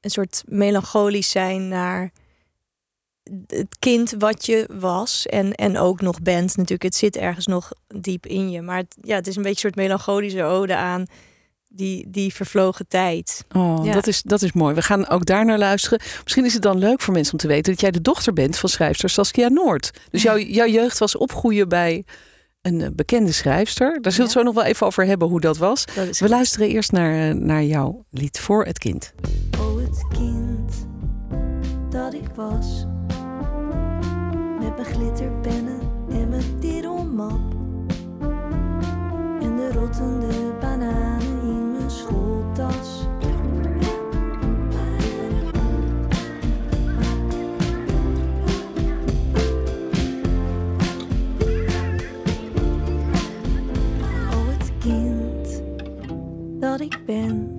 een 0.00 0.10
soort 0.10 0.42
melancholisch 0.46 1.30
zijn 1.30 1.68
naar 1.68 2.10
het 3.46 3.76
kind 3.78 4.14
wat 4.18 4.46
je 4.46 4.68
was. 4.72 5.26
En, 5.26 5.54
en 5.54 5.78
ook 5.78 6.00
nog 6.00 6.22
bent 6.22 6.56
natuurlijk. 6.56 6.82
Het 6.82 6.94
zit 6.96 7.16
ergens 7.16 7.46
nog 7.46 7.72
diep 7.86 8.26
in 8.26 8.50
je. 8.50 8.62
Maar 8.62 8.76
het, 8.76 8.96
ja, 9.00 9.14
het 9.14 9.26
is 9.26 9.36
een 9.36 9.42
beetje 9.42 9.66
een 9.66 9.72
soort 9.74 9.86
melancholische 9.86 10.42
ode 10.42 10.76
aan 10.76 11.06
die, 11.68 12.10
die 12.10 12.34
vervlogen 12.34 12.88
tijd. 12.88 13.44
Oh, 13.56 13.84
Ja. 13.84 13.92
dat, 13.92 14.06
is, 14.06 14.22
dat 14.22 14.42
is 14.42 14.52
mooi. 14.52 14.74
We 14.74 14.82
gaan 14.82 15.08
ook 15.08 15.24
daar 15.26 15.44
naar 15.44 15.58
luisteren. 15.58 16.00
Misschien 16.22 16.44
is 16.44 16.52
het 16.52 16.62
dan 16.62 16.78
leuk 16.78 17.00
voor 17.00 17.14
mensen 17.14 17.32
om 17.32 17.38
te 17.38 17.46
weten 17.46 17.72
dat 17.72 17.80
jij 17.80 17.90
de 17.90 18.00
dochter 18.02 18.32
bent 18.32 18.58
van 18.58 18.68
schrijfster 18.68 19.10
Saskia 19.10 19.48
Noord. 19.48 19.90
Dus 20.10 20.22
jouw, 20.22 20.38
jouw 20.38 20.66
jeugd 20.66 20.98
was 20.98 21.16
opgroeien 21.16 21.68
bij 21.68 22.04
een 22.62 22.80
eh, 22.80 22.88
bekende 22.94 23.32
schrijfster. 23.32 24.00
Daar 24.00 24.12
zullen 24.12 24.16
we 24.16 24.22
het 24.22 24.32
zo 24.32 24.42
nog 24.42 24.54
wel 24.54 24.64
even 24.64 24.86
over 24.86 25.06
hebben 25.06 25.28
hoe 25.28 25.40
dat 25.40 25.58
was. 25.58 25.84
Dat 25.94 26.18
We 26.18 26.28
luisteren 26.28 26.68
eerst 26.68 26.92
naar, 26.92 27.28
eh, 27.28 27.34
naar 27.34 27.64
jouw 27.64 28.04
lied 28.10 28.40
voor 28.40 28.64
het 28.64 28.78
kind. 28.78 29.12
Oh, 29.60 29.76
het 29.76 30.06
kind 30.08 30.86
dat 31.90 32.14
ik 32.14 32.28
was. 32.34 32.86
Met 34.60 34.76
mijn 34.76 34.94
glitterpennen 34.94 35.80
en 36.10 36.28
mijn 36.28 36.58
tiedelmap. 36.60 37.56
En 39.40 39.56
de 39.56 39.72
rottende 39.72 40.47
dat 56.78 56.92
ik 56.92 57.04
ben. 57.06 57.56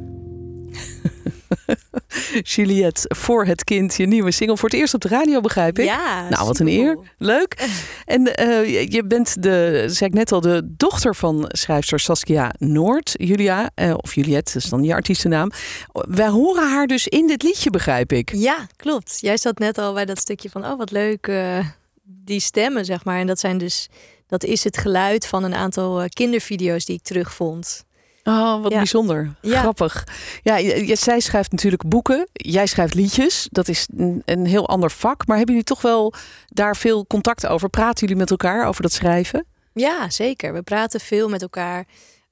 Juliette, 2.43 3.15
voor 3.15 3.45
het 3.45 3.63
kind, 3.63 3.95
je 3.95 4.05
nieuwe 4.05 4.31
single. 4.31 4.57
Voor 4.57 4.69
het 4.69 4.77
eerst 4.79 4.93
op 4.93 5.01
de 5.01 5.07
radio, 5.07 5.41
begrijp 5.41 5.79
ik. 5.79 5.85
Ja, 5.85 6.29
Nou, 6.29 6.45
wat 6.45 6.59
een 6.59 6.67
eer. 6.67 6.97
Leuk. 7.17 7.55
En 8.05 8.35
eh, 8.35 8.87
je- 8.91 9.03
bent 9.05 9.43
de, 9.43 9.83
zei 9.87 10.09
ik 10.09 10.15
net 10.15 10.31
al, 10.31 10.41
de 10.41 10.61
dochter 10.77 11.15
van 11.15 11.45
schrijfster 11.47 11.99
Saskia 11.99 12.53
Noord. 12.57 13.13
Julia, 13.17 13.69
eh, 13.75 13.93
of 13.97 14.15
Juliette, 14.15 14.53
dat 14.53 14.63
is 14.63 14.69
dan 14.69 14.83
je 14.83 14.93
artiestennaam. 14.93 15.51
Wij 15.91 16.27
horen 16.29 16.69
haar 16.69 16.87
dus 16.87 17.07
in 17.07 17.27
dit 17.27 17.43
liedje, 17.43 17.69
begrijp 17.69 18.11
ik. 18.11 18.31
Ja, 18.35 18.67
klopt. 18.75 19.17
Jij 19.19 19.37
zat 19.37 19.57
net 19.59 19.77
al 19.77 19.93
bij 19.93 20.05
dat 20.05 20.17
stukje 20.17 20.49
van, 20.49 20.65
oh 20.65 20.77
wat 20.77 20.91
leuk, 20.91 21.27
eh, 21.27 21.65
die 22.03 22.39
stemmen, 22.39 22.85
zeg 22.85 23.03
maar. 23.05 23.19
En 23.19 23.27
dat 23.27 23.39
zijn 23.39 23.57
dus, 23.57 23.89
dat 24.27 24.43
is 24.43 24.63
het 24.63 24.77
geluid 24.77 25.27
van 25.27 25.43
een 25.43 25.55
aantal 25.55 26.03
kindervideo's 26.09 26.85
die 26.85 26.95
ik 26.95 27.03
terugvond. 27.03 27.85
Oh, 28.23 28.61
wat 28.61 28.71
Ja. 28.71 28.77
bijzonder. 28.77 29.35
Ja. 29.41 29.59
Grappig. 29.59 30.03
Ja, 30.43 30.95
zij 30.95 31.19
schrijft 31.19 31.51
natuurlijk 31.51 31.87
boeken. 31.87 32.27
Jij 32.33 32.65
schrijft 32.65 32.93
liedjes. 32.93 33.47
Dat 33.51 33.67
is 33.67 33.87
een, 33.97 34.21
een 34.25 34.45
heel 34.45 34.67
ander 34.67 34.91
vak. 34.91 35.27
Maar 35.27 35.37
hebben 35.37 35.55
jullie 35.55 35.69
toch 35.69 35.81
wel 35.81 36.13
daar 36.47 36.75
veel 36.77 37.05
contact 37.07 37.47
over? 37.47 37.69
Praten 37.69 37.99
jullie 37.99 38.15
met 38.21 38.29
elkaar 38.31 38.67
over 38.67 38.81
dat 38.81 38.91
schrijven? 38.93 39.45
Ja, 39.73 40.09
zeker. 40.09 40.53
We 40.53 40.61
praten 40.61 40.99
veel 40.99 41.29
met 41.29 41.41
elkaar. 41.41 41.85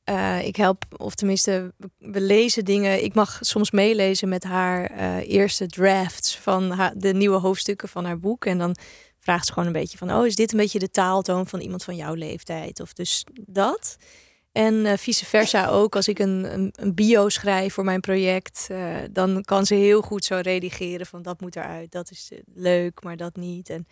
Eh, 0.04 0.46
ik 0.46 0.56
help, 0.56 0.84
of 0.98 1.16
tenminste, 1.16 1.74
we- 1.78 1.90
we 2.12 2.22
lezen 2.22 2.66
dingen. 2.66 3.04
Ik 3.04 3.14
mag 3.14 3.38
soms 3.42 3.72
meelezen 3.72 4.30
met 4.30 4.44
haar 4.44 4.86
eh, 4.86 5.30
eerste 5.30 5.68
drafts 5.68 6.38
van 6.38 6.72
haar, 6.72 6.94
de 6.96 7.14
nieuwe 7.14 7.38
hoofdstukken 7.40 7.90
van 7.90 8.06
haar 8.06 8.20
boek. 8.20 8.46
En 8.46 8.58
dan 8.58 8.76
vraagt 9.20 9.46
ze 9.46 9.54
gewoon 9.54 9.68
een 9.68 9.74
beetje 9.82 9.98
van: 9.98 10.14
Oh, 10.14 10.26
is 10.26 10.36
dit 10.36 10.52
een 10.52 10.58
beetje 10.58 10.80
de 10.80 10.90
taaltoon 10.90 11.48
van 11.48 11.60
iemand 11.60 11.84
van 11.84 11.96
jouw 11.96 12.14
leeftijd? 12.14 12.80
Of 12.80 12.94
dus 12.94 13.24
dat. 13.46 13.98
En 14.58 14.86
eh, 14.86 14.98
vice 14.98 15.26
versa 15.26 15.68
ook. 15.68 15.96
Als 15.96 16.08
ik 16.08 16.20
een, 16.20 16.54
een, 16.54 16.74
een 16.76 16.94
bio 16.94 17.30
schrijf 17.30 17.74
voor 17.74 17.84
mijn 17.84 18.00
project, 18.02 18.68
eh, 18.70 18.96
dan 19.12 19.42
kan 19.44 19.66
ze 19.66 19.76
heel 19.76 20.02
goed 20.02 20.26
zo 20.26 20.40
redigeren 20.42 21.06
van 21.06 21.22
dat 21.22 21.42
moet 21.42 21.56
eruit. 21.56 21.92
Dat 21.92 22.12
is 22.12 22.30
eh, 22.32 22.40
leuk, 22.54 23.04
maar 23.04 23.18
dat 23.18 23.36
niet. 23.36 23.70
En, 23.70 23.88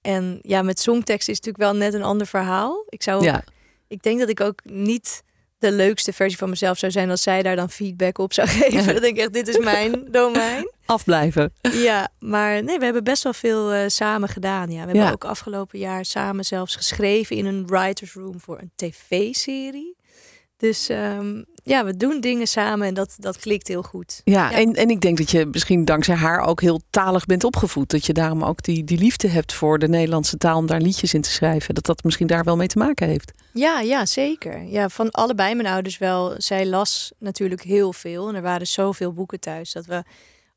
en 0.00 0.38
ja, 0.42 0.62
met 0.62 0.80
songtekst 0.80 1.28
is 1.28 1.36
het 1.36 1.46
natuurlijk 1.46 1.72
wel 1.72 1.82
net 1.82 1.94
een 1.94 2.08
ander 2.08 2.26
verhaal. 2.26 2.84
Ik 2.88 3.02
zou 3.02 3.24
Ja. 3.24 3.44
ik 3.88 4.02
denk 4.02 4.18
dat 4.18 4.28
ik 4.28 4.40
ook 4.40 4.64
niet 4.64 5.22
de 5.70 5.72
leukste 5.72 6.12
versie 6.12 6.38
van 6.38 6.48
mezelf 6.50 6.78
zou 6.78 6.92
zijn 6.92 7.10
als 7.10 7.22
zij 7.22 7.42
daar 7.42 7.56
dan 7.56 7.70
feedback 7.70 8.18
op 8.18 8.32
zou 8.32 8.48
geven. 8.58 8.84
Dan 8.92 9.02
denk 9.02 9.16
ik 9.16 9.18
echt, 9.18 9.32
dit 9.32 9.48
is 9.48 9.58
mijn 9.58 10.04
domein. 10.10 10.70
Afblijven. 10.86 11.52
Ja, 11.72 12.08
maar 12.18 12.64
nee, 12.64 12.78
we 12.78 12.84
hebben 12.84 13.04
best 13.04 13.22
wel 13.22 13.32
veel 13.32 13.72
eh, 13.72 13.84
samen 13.88 14.28
gedaan. 14.28 14.68
Ja. 14.70 14.72
We 14.80 14.84
hebben 14.86 14.96
Ja. 14.96 15.10
ook 15.12 15.24
afgelopen 15.24 15.78
jaar 15.78 16.04
samen 16.04 16.44
zelfs 16.44 16.76
geschreven 16.76 17.36
in 17.36 17.46
een 17.46 17.66
writers 17.66 18.12
room 18.14 18.40
voor 18.40 18.58
een 18.60 18.70
tv-serie. 18.76 19.96
Dus 20.56 20.88
ehm, 20.88 21.42
ja, 21.62 21.84
we 21.84 21.96
doen 21.96 22.20
dingen 22.20 22.46
samen 22.46 22.86
en 22.86 22.94
dat, 22.94 23.14
dat 23.18 23.38
klikt 23.38 23.68
heel 23.68 23.82
goed. 23.82 24.20
Ja, 24.24 24.50
Ja. 24.50 24.56
En, 24.56 24.72
en 24.72 24.88
ik 24.88 25.00
denk 25.00 25.18
dat 25.18 25.30
je 25.30 25.46
misschien 25.46 25.84
dankzij 25.84 26.14
haar 26.14 26.40
ook 26.40 26.60
heel 26.60 26.80
talig 26.90 27.26
bent 27.26 27.44
opgevoed. 27.44 27.90
Dat 27.90 28.06
je 28.06 28.12
daarom 28.12 28.44
ook 28.44 28.62
die, 28.62 28.84
die 28.84 28.98
liefde 28.98 29.28
hebt 29.28 29.52
voor 29.52 29.78
de 29.78 29.88
Nederlandse 29.88 30.36
taal 30.36 30.58
om 30.58 30.66
daar 30.66 30.80
liedjes 30.80 31.14
in 31.14 31.20
te 31.20 31.30
schrijven. 31.30 31.74
Dat 31.74 31.86
dat 31.86 32.04
misschien 32.04 32.26
daar 32.26 32.44
wel 32.44 32.56
mee 32.56 32.66
te 32.66 32.78
maken 32.78 33.08
heeft. 33.08 33.32
Ja, 33.52 33.80
ja, 33.80 34.06
zeker. 34.06 34.62
Ja, 34.62 34.88
van 34.88 35.10
allebei 35.10 35.54
mijn 35.54 35.68
ouders 35.68 35.98
wel. 35.98 36.34
Zij 36.36 36.66
las 36.66 37.12
natuurlijk 37.18 37.62
heel 37.62 37.92
veel. 37.92 38.28
En 38.28 38.34
er 38.34 38.42
waren 38.42 38.66
zoveel 38.66 39.12
boeken 39.12 39.40
thuis 39.40 39.72
dat 39.72 39.86
we 39.86 40.02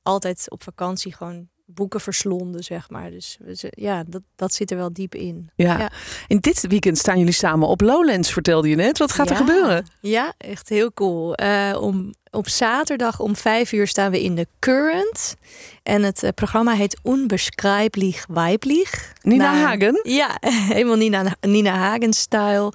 altijd 0.04 0.51
op 0.51 0.63
vakantie 0.63 1.13
gewoon 1.13 1.48
boeken 1.69 2.01
verslonden, 2.01 2.63
zeg 2.63 2.89
maar. 2.89 3.12
Dus 3.12 3.38
ja, 3.69 4.03
dat, 4.07 4.21
dat 4.36 4.53
zit 4.53 4.71
er 4.71 4.77
wel 4.77 4.93
diep 4.93 5.15
in. 5.15 5.50
Ja. 5.55 5.79
Ja. 5.79 5.91
En 6.27 6.39
dit 6.39 6.67
weekend 6.67 6.97
staan 6.97 7.17
jullie 7.17 7.33
samen 7.33 7.67
op 7.67 7.81
Lowlands, 7.81 8.33
vertelde 8.33 8.69
je 8.69 8.75
net. 8.75 8.97
Wat 8.97 9.12
gaat 9.12 9.29
er 9.29 9.36
gebeuren? 9.36 9.86
Ja, 10.00 10.33
echt 10.38 10.69
heel 10.69 10.93
cool. 10.93 11.36
Eh, 11.36 11.77
om, 11.79 12.13
op 12.31 12.47
zaterdag 12.47 13.19
om 13.19 13.36
vijf 13.36 13.71
uur 13.71 13.88
staan 13.88 14.12
we 14.12 14.24
in 14.24 14.36
de 14.36 14.47
Current. 14.59 15.36
En 15.83 16.03
het 16.03 16.24
eh, 16.24 16.29
programma 16.36 16.74
heet 16.74 17.00
Unbeschreiblich 17.03 18.25
Weiblich. 18.27 19.13
Nina 19.21 19.53
Hagen? 19.55 20.00
Ja, 20.03 20.38
helemaal 20.74 20.95
Nina, 20.95 21.36
Nina 21.41 21.74
Hagen-style. 21.74 22.71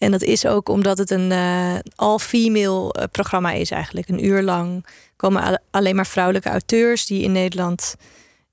En 0.00 0.10
dat 0.10 0.22
is 0.22 0.46
ook 0.46 0.68
omdat 0.68 0.98
het 0.98 1.10
een 1.10 1.30
uh, 1.30 1.74
all-female 1.94 2.94
uh, 2.98 3.04
programma 3.10 3.52
is 3.52 3.70
eigenlijk. 3.70 4.08
Een 4.08 4.24
uur 4.24 4.42
lang 4.42 4.86
komen 5.16 5.62
alleen 5.70 5.96
maar 5.96 6.06
vrouwelijke 6.06 6.48
auteurs 6.48 7.06
die 7.06 7.22
in 7.22 7.32
Nederland 7.32 7.94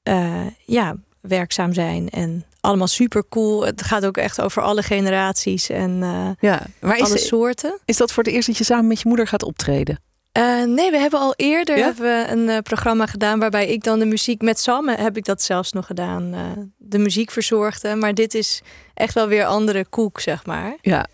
uh, 0.04 0.48
ja, 0.66 0.96
werkzaam 1.22 1.74
zijn. 1.74 2.10
En 2.10 2.46
allemaal 2.62 2.88
super 2.88 3.24
cool. 3.30 3.66
Het 3.66 3.82
gaat 3.82 4.06
ook 4.06 4.18
echt 4.18 4.42
over 4.42 4.62
alle 4.62 4.84
generaties 4.84 5.70
en 5.70 6.00
ja, 6.40 6.66
maar 6.80 7.00
alle 7.00 7.14
is, 7.14 7.28
soorten. 7.28 7.80
Is 7.86 7.98
dat 7.98 8.12
voor 8.12 8.24
het 8.24 8.34
eerst 8.34 8.48
dat 8.48 8.58
je 8.58 8.64
samen 8.64 8.88
met 8.88 9.02
je 9.02 9.08
moeder 9.08 9.28
gaat 9.28 9.44
optreden? 9.44 10.00
Uh, 10.38 10.64
nee, 10.64 10.92
we 10.92 10.98
hebben 10.98 11.20
al 11.20 11.34
eerder 11.36 11.76
hebben 11.76 12.04
we 12.04 12.32
een 12.32 12.48
uh, 12.48 12.58
programma 12.58 13.06
gedaan 13.06 13.40
waarbij 13.40 13.68
ik 13.68 13.84
dan 13.84 14.00
de 14.00 14.06
muziek 14.06 14.42
met 14.42 14.60
Sam 14.60 14.88
heb 14.88 15.18
ik 15.18 15.26
dat 15.26 15.42
zelfs 15.42 15.72
nog 15.72 15.86
gedaan, 15.86 16.34
uh, 16.34 16.42
de 16.78 16.98
muziek 16.98 17.32
verzorgde. 17.32 17.96
Maar 17.96 18.14
dit 18.14 18.34
is 18.34 18.62
echt 18.94 19.14
wel 19.14 19.28
weer 19.28 19.46
andere 19.46 19.86
koek, 19.86 20.20
zeg 20.20 20.46
maar. 20.46 20.78
Ja. 20.82 21.08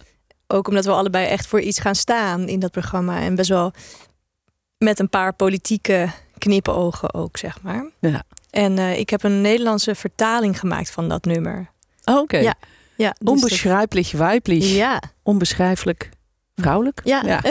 Ook 0.48 0.68
omdat 0.68 0.86
we 0.86 0.92
allebei 0.92 1.28
echt 1.28 1.48
voor 1.48 1.62
iets 1.62 1.80
gaan 1.80 1.96
staan 1.96 2.48
in 2.48 2.60
dat 2.60 2.72
programma 2.72 3.20
en 3.20 3.36
best 3.36 3.50
wel 3.50 3.72
met 4.78 5.00
een 5.00 5.10
paar 5.10 5.34
politieke 5.34 6.10
knipogen 6.38 7.14
ook, 7.14 7.38
zeg 7.38 7.62
maar. 7.62 7.90
Ja. 8.00 8.24
En 8.50 8.78
ik 8.78 9.10
heb 9.10 9.24
een 9.24 9.42
Nederlandse 9.42 9.96
vertaling 9.96 10.60
gemaakt 10.60 10.92
van 10.92 11.10
dat 11.10 11.26
nummer. 11.26 11.72
Oh, 12.04 12.18
oké. 12.18 12.38
Ja. 12.38 12.56
Ja, 12.96 13.16
dus 13.20 13.30
Onbeschrijpelijk, 13.30 14.12
weiblich. 14.12 14.76
Ja. 14.76 15.02
Onbeschrijfelijk. 15.24 16.10
Vrouwelijk? 16.56 17.02
Ja. 17.04 17.22
ja. 17.26 17.40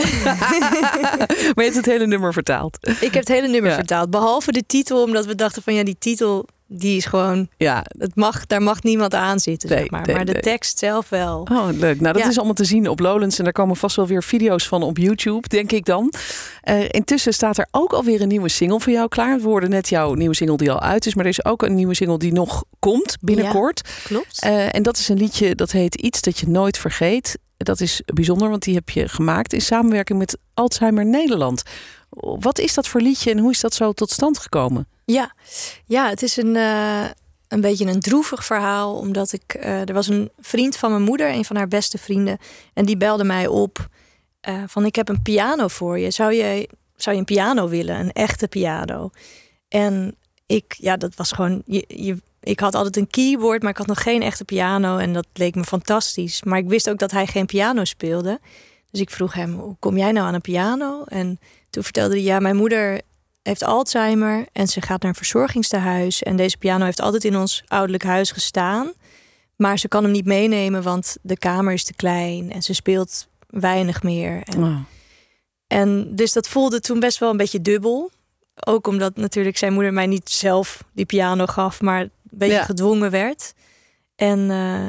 maar 1.55 1.55
je 1.55 1.63
hebt 1.63 1.75
het 1.75 1.87
hele 1.87 2.07
nummer 2.07 2.33
vertaald. 2.33 2.79
Ik 2.81 3.01
heb 3.01 3.13
het 3.13 3.29
hele 3.29 3.49
nummer 3.49 3.73
vertaald. 3.73 4.11
Behalve 4.11 4.53
de 4.53 4.67
titel, 4.67 5.03
omdat 5.03 5.27
we 5.27 5.35
dachten 5.35 5.63
van 5.63 5.75
ja, 5.75 5.85
die 5.85 5.97
titel 5.99 6.49
die 6.73 6.97
is 6.97 7.05
gewoon. 7.05 7.49
Ja. 7.57 7.85
Het 7.99 8.15
mag, 8.15 8.47
daar 8.47 8.63
mag 8.63 8.83
niemand 8.83 9.15
aan 9.15 9.41
zitten, 9.41 9.69
zeg 9.69 9.91
maar. 9.91 10.09
maar 10.13 10.25
de 10.25 10.41
tekst 10.41 10.79
zelf 10.79 11.09
wel. 11.09 11.47
Oh, 11.53 11.69
leuk. 11.73 12.01
Nou, 12.01 12.19
dat 12.19 12.27
is 12.27 12.37
allemaal 12.37 12.55
te 12.55 12.65
zien 12.65 12.89
op 12.89 13.01
Lowlands. 13.01 13.39
En 13.39 13.45
daar 13.45 13.53
komen 13.53 13.77
vast 13.77 13.97
wel 13.97 14.07
weer 14.07 14.23
video's 14.23 14.69
van 14.69 14.83
op 14.83 14.99
YouTube, 14.99 15.49
denk 15.49 15.73
ik 15.73 15.85
dan. 15.85 16.13
Uh, 16.65 16.85
intussen 16.89 17.33
staat 17.33 17.59
er 17.59 17.67
ook 17.71 17.93
alweer 17.93 18.21
een 18.21 18.29
nieuwe 18.29 18.49
single 18.49 18.81
voor 18.81 18.93
jou 18.93 19.09
klaar. 19.09 19.37
We 19.41 19.47
hoorden 19.49 19.71
net 19.71 19.89
jouw 19.89 20.15
nieuwe 20.15 20.35
single 20.35 20.57
die 20.57 20.71
al 20.71 20.81
uit 20.81 21.07
is. 21.07 21.15
Maar 21.15 21.25
er 21.25 21.31
is 21.31 21.45
ook 21.45 21.63
een 21.63 21.75
nieuwe 21.75 21.95
single 21.95 22.19
die 22.19 22.33
nog 22.33 22.65
komt 22.79 23.17
binnenkort. 23.21 23.81
klopt. 24.05 24.45
Uh, 24.45 24.75
en 24.75 24.83
dat 24.83 24.97
is 24.99 25.09
een 25.09 25.19
liedje 25.19 25.55
dat 25.55 25.71
heet 25.71 25.95
Iets 25.95 26.21
dat 26.21 26.39
je 26.39 26.49
nooit 26.49 26.79
vergeet. 26.79 27.39
Dat 27.57 27.81
is 27.81 28.03
bijzonder, 28.05 28.49
want 28.49 28.63
die 28.63 28.75
heb 28.75 28.91
je 28.91 29.09
gemaakt 29.09 29.53
in 29.53 29.61
samenwerking 29.61 30.19
met 30.19 30.39
Alzheimer 30.55 31.07
Nederland. 31.07 31.63
Wat 32.19 32.59
is 32.59 32.75
dat 32.75 32.89
voor 32.89 33.01
liedje 33.01 33.31
en 33.31 33.39
hoe 33.39 33.51
is 33.51 33.61
dat 33.61 33.75
zo 33.75 33.93
tot 33.93 34.11
stand 34.11 34.39
gekomen? 34.39 34.87
Ja, 35.05 35.35
ja 35.85 36.09
het 36.09 36.23
is 36.23 36.37
een, 36.37 36.55
uh, 36.55 37.05
een 37.49 37.61
beetje 37.61 37.87
een 37.87 38.01
droevig 38.01 38.45
verhaal. 38.45 38.97
Omdat 38.97 39.33
ik. 39.33 39.57
Uh, 39.57 39.89
er 39.89 39.95
was 39.95 40.09
een 40.09 40.31
vriend 40.39 40.77
van 40.77 40.91
mijn 40.91 41.03
moeder, 41.03 41.33
een 41.33 41.45
van 41.45 41.57
haar 41.57 41.69
beste 41.69 41.99
vrienden. 41.99 42.39
En 42.75 42.85
die 42.85 42.97
belde 42.97 43.25
mij 43.25 43.47
op. 43.47 43.89
Uh, 44.49 44.63
van 44.67 44.87
ik 44.87 44.95
heb 44.95 45.09
een 45.09 45.23
piano 45.23 45.69
voor 45.69 45.99
je. 45.99 46.11
Zou 46.11 46.33
je, 46.33 46.69
zou 46.97 47.15
je 47.15 47.21
een 47.21 47.35
piano 47.35 47.69
willen? 47.69 47.99
Een 47.99 48.13
echte 48.13 48.49
piano. 48.49 49.11
En 49.69 50.17
ik, 50.47 50.75
ja, 50.79 50.97
dat 50.97 51.15
was 51.15 51.33
gewoon. 51.33 51.63
Je, 51.67 51.85
je, 51.89 52.17
ik 52.41 52.61
had 52.61 52.75
altijd 52.75 52.97
een 52.97 53.11
keyboard, 53.11 53.63
maar 53.63 53.71
ik 53.71 53.77
had 53.77 53.87
nog 53.87 54.03
geen 54.03 54.23
echte 54.23 54.45
piano. 54.45 54.99
En 54.99 55.13
dat 55.13 55.27
leek 55.33 55.55
me 55.55 55.65
fantastisch. 55.65 56.43
Maar 56.43 56.59
ik 56.59 56.69
wist 56.69 56.91
ook 56.91 56.99
dat 56.99 57.11
hij 57.11 57.27
geen 57.27 57.47
piano 57.47 57.85
speelde. 57.85 58.41
Dus 58.91 59.01
ik 59.01 59.11
vroeg 59.11 59.35
hem: 59.35 59.53
hoe 59.53 59.77
kom 59.79 59.97
jij 59.97 60.13
nou 60.13 60.27
aan 60.27 60.35
een 60.35 60.41
piano? 60.41 61.05
En 61.05 61.39
toen 61.71 61.83
vertelde 61.83 62.15
hij: 62.15 62.23
ja, 62.23 62.39
mijn 62.39 62.57
moeder 62.57 63.01
heeft 63.43 63.65
Alzheimer 63.65 64.47
en 64.53 64.69
ze 64.69 64.81
gaat 64.81 65.01
naar 65.03 65.11
een 65.11 65.17
verzorgingstehuis. 65.17 66.23
En 66.23 66.37
deze 66.37 66.57
piano 66.57 66.85
heeft 66.85 67.01
altijd 67.01 67.25
in 67.25 67.37
ons 67.37 67.63
ouderlijk 67.67 68.05
huis 68.05 68.31
gestaan. 68.31 68.93
Maar 69.57 69.79
ze 69.79 69.89
kan 69.89 70.03
hem 70.03 70.13
niet 70.13 70.25
meenemen, 70.25 70.83
want 70.83 71.17
de 71.23 71.39
kamer 71.39 71.73
is 71.73 71.85
te 71.85 71.95
klein 71.95 72.53
en 72.53 72.63
ze 72.63 72.75
speelt 72.75 73.29
weinig 73.47 74.03
meer. 74.03 74.43
En, 74.43 74.87
en 75.67 76.17
dus 76.17 76.33
dat 76.33 76.49
voelde 76.49 76.81
toen 76.81 77.01
best 77.01 77.19
wel 77.19 77.31
een 77.31 77.37
beetje 77.37 77.61
dubbel. 77.61 78.11
Ook 78.67 78.87
omdat 78.87 79.17
natuurlijk 79.17 79.57
zijn 79.57 79.73
moeder 79.73 79.93
mij 79.93 80.07
niet 80.07 80.31
zelf 80.31 80.85
die 80.93 81.07
piano 81.07 81.47
gaf, 81.47 81.81
maar 81.81 82.01
een 82.01 82.11
beetje 82.31 82.63
gedwongen 82.63 83.11
werd. 83.11 83.53
En, 84.17 84.39
uh, 84.39 84.89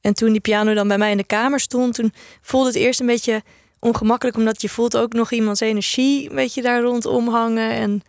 en 0.00 0.14
toen 0.14 0.32
die 0.32 0.40
piano 0.40 0.74
dan 0.74 0.88
bij 0.88 0.98
mij 0.98 1.10
in 1.10 1.16
de 1.16 1.24
kamer 1.24 1.60
stond, 1.60 1.94
toen 1.94 2.12
voelde 2.40 2.66
het 2.66 2.76
eerst 2.76 3.00
een 3.00 3.06
beetje 3.06 3.42
ongemakkelijk, 3.84 4.36
omdat 4.36 4.62
je 4.62 4.68
voelt 4.68 4.96
ook 4.96 5.12
nog 5.12 5.32
iemands 5.32 5.60
energie 5.60 6.30
een 6.30 6.36
beetje 6.36 6.62
daar 6.62 6.82
rondom 6.82 7.28
hangen. 7.28 7.70
En 7.70 8.02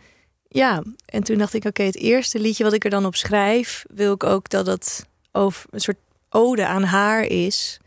ja, 0.47 0.83
en 1.05 1.23
toen 1.23 1.37
dacht 1.37 1.53
ik, 1.53 1.65
oké, 1.65 1.83
het 1.83 1.97
eerste 1.97 2.39
liedje 2.39 2.63
wat 2.63 2.73
ik 2.73 2.83
er 2.83 2.89
dan 2.89 3.05
op 3.05 3.15
schrijf, 3.15 3.85
wil 3.93 4.13
ik 4.13 4.23
ook 4.23 4.49
dat 4.49 4.65
het 4.65 5.05
over 5.31 5.65
een 5.69 5.79
soort 5.79 5.97
ode 6.29 6.65
aan 6.65 6.83
haar 6.83 7.23
is. 7.23 7.79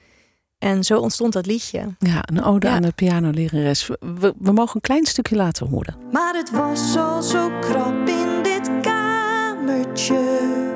En 0.59 0.85
zo 0.85 0.99
ontstond 0.99 1.33
dat 1.33 1.47
liedje. 1.47 1.95
Ja, 1.99 2.23
een 2.25 2.45
ode 2.45 2.69
aan 2.69 2.83
de 2.83 2.93
pianolerares. 2.93 3.87
We, 3.87 4.35
we 4.39 4.53
mogen 4.53 4.75
een 4.75 4.81
klein 4.81 5.07
stukje 5.07 5.37
laten 5.37 5.67
horen. 5.67 5.97
Maar 6.13 6.35
het 6.35 6.51
was 6.51 6.97
al 6.97 7.23
zo 7.23 7.51
krap 7.61 8.09
in 8.09 8.43
dit 8.43 8.71
kamertje 8.81 10.68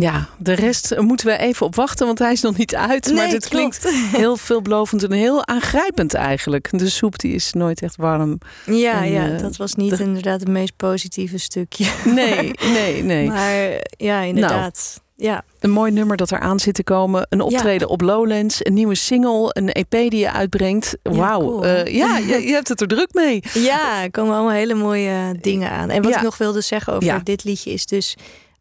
Ja, 0.00 0.28
de 0.38 0.52
rest 0.52 0.96
moeten 0.98 1.26
we 1.26 1.36
even 1.38 1.66
op 1.66 1.74
wachten, 1.74 2.06
want 2.06 2.18
hij 2.18 2.32
is 2.32 2.40
nog 2.40 2.56
niet 2.56 2.74
uit. 2.76 3.04
Nee, 3.06 3.14
maar 3.14 3.28
dit 3.28 3.48
klopt. 3.48 3.78
klinkt 3.78 4.14
heel 4.16 4.36
veelbelovend 4.36 5.02
en 5.02 5.12
heel 5.12 5.46
aangrijpend 5.46 6.14
eigenlijk. 6.14 6.68
De 6.78 6.88
soep 6.90 7.18
die 7.18 7.34
is 7.34 7.52
nooit 7.52 7.82
echt 7.82 7.96
warm. 7.96 8.38
Ja, 8.66 9.02
En, 9.04 9.10
ja 9.12 9.28
eh, 9.30 9.38
dat 9.38 9.56
was 9.56 9.74
niet 9.74 9.96
de- 9.96 10.02
inderdaad 10.02 10.40
het 10.40 10.48
meest 10.48 10.76
positieve 10.76 11.38
stukje. 11.38 11.84
Nee, 12.14 12.50
nee, 12.72 13.02
nee. 13.02 13.26
Maar 13.28 13.80
ja, 13.96 14.20
inderdaad. 14.20 15.00
ja. 15.16 15.44
Een 15.60 15.70
mooi 15.70 15.92
nummer 15.92 16.16
dat 16.16 16.32
eraan 16.32 16.60
zit 16.60 16.74
te 16.74 16.82
komen. 16.82 17.26
Een 17.28 17.40
optreden 17.40 17.88
op 17.88 18.00
Lowlands. 18.00 18.64
Een 18.66 18.74
nieuwe 18.74 18.94
single. 18.94 19.48
Een 19.52 19.72
EP 19.72 19.90
die 19.90 20.16
je 20.16 20.32
uitbrengt. 20.32 20.96
Wauw. 21.02 21.40
cool. 21.40 21.64
Eh, 21.66 21.94
ja, 21.94 22.18
je, 22.28 22.46
je 22.46 22.52
hebt 22.52 22.68
het 22.68 22.80
er 22.80 22.86
druk 22.88 23.08
mee. 23.14 23.42
Ja, 23.54 24.02
er 24.02 24.10
komen 24.10 24.34
allemaal 24.34 24.52
hele 24.52 24.74
mooie 24.74 25.34
dingen 25.40 25.70
aan. 25.70 25.90
En 25.90 26.02
wat 26.02 26.10
Ja. 26.12 26.16
ik 26.18 26.22
nog 26.24 26.38
wilde 26.38 26.60
zeggen 26.60 26.92
over 26.92 27.04
Ja. 27.06 27.18
dit 27.24 27.44
liedje 27.44 27.70
is 27.72 27.86
dus 27.86 28.16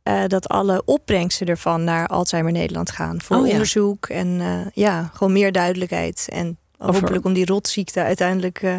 eh, 0.10 0.28
dat 0.28 0.48
alle 0.48 0.82
opbrengsten 0.86 1.48
ervan 1.48 1.84
naar 1.84 2.08
Alzheimer 2.08 2.52
Nederland 2.52 2.92
gaan. 2.92 3.22
Voor 3.22 3.38
Oh, 3.38 3.46
ja. 3.46 3.52
onderzoek 3.52 4.06
en 4.08 4.42
eh, 4.42 4.72
ja, 4.74 5.10
gewoon 5.14 5.34
meer 5.34 5.52
duidelijkheid. 5.52 6.28
En 6.32 6.58
hopelijk 6.78 7.26
om 7.26 7.34
die 7.34 7.46
rotziekte 7.46 8.02
uiteindelijk, 8.04 8.62
eh, 8.62 8.76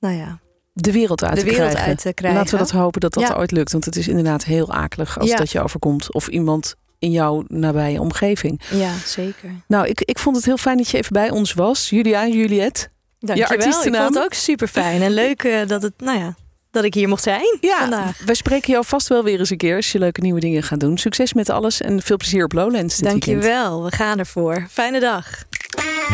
nou 0.00 0.14
ja, 0.16 0.38
De 0.72 0.92
wereld 0.92 1.24
uit 1.24 1.34
de 1.34 1.40
te 1.40 1.44
wereld 1.46 1.68
krijgen. 1.68 1.88
uit 1.88 2.00
te 2.00 2.12
krijgen. 2.12 2.38
Laten 2.38 2.54
we 2.58 2.60
dat 2.64 2.70
hopen 2.70 3.00
dat 3.00 3.12
dat 3.14 3.28
Ja. 3.28 3.34
ooit 3.34 3.50
lukt. 3.50 3.72
Want 3.72 3.84
het 3.84 3.96
is 3.96 4.08
inderdaad 4.08 4.44
heel 4.44 4.72
akelig 4.72 5.18
als 5.18 5.30
Ja. 5.30 5.36
dat 5.36 5.50
je 5.50 5.60
overkomt. 5.62 6.14
Of 6.14 6.28
iemand 6.28 6.74
in 6.98 7.10
jouw 7.10 7.44
nabije 7.48 8.00
omgeving. 8.00 8.60
Ja, 8.70 8.92
zeker. 9.06 9.50
Nou, 9.66 9.86
ik, 9.86 10.00
ik 10.00 10.18
vond 10.18 10.36
het 10.36 10.44
heel 10.44 10.56
fijn 10.56 10.76
dat 10.76 10.88
je 10.88 10.96
even 10.98 11.12
bij 11.12 11.30
ons 11.30 11.52
was. 11.54 11.90
Julia, 11.90 12.26
Juliette. 12.26 12.88
Dankjewel. 13.18 13.52
Ik 13.52 13.58
artiestennaam? 13.58 14.02
vond 14.02 14.14
het 14.14 14.24
ook 14.24 14.34
super 14.34 14.68
fijn 14.68 15.02
en 15.02 15.10
leuk 15.10 15.64
dat 15.66 15.82
het, 15.82 15.92
nou 15.96 16.18
ja, 16.18 16.34
dat 16.70 16.84
ik 16.84 16.94
hier 16.94 17.08
mocht 17.08 17.22
zijn 17.22 17.58
Ja, 17.60 17.78
vandaag. 17.78 18.18
wij 18.24 18.34
spreken 18.34 18.72
jou 18.72 18.84
vast 18.86 19.08
wel 19.08 19.24
weer 19.24 19.38
eens 19.38 19.50
een 19.50 19.56
keer 19.56 19.76
als 19.76 19.92
je 19.92 19.98
leuke 19.98 20.20
nieuwe 20.20 20.40
dingen 20.40 20.62
gaat 20.62 20.80
doen. 20.80 20.98
Succes 20.98 21.32
met 21.32 21.48
alles 21.50 21.80
en 21.80 22.02
veel 22.02 22.16
plezier 22.16 22.44
op 22.44 22.52
Lowlands 22.52 22.96
dit 22.96 23.12
weekend. 23.12 23.24
Dankjewel, 23.26 23.84
we 23.84 23.96
gaan 23.96 24.18
ervoor. 24.18 24.66
Fijne 24.70 25.00
dag. 25.00 25.26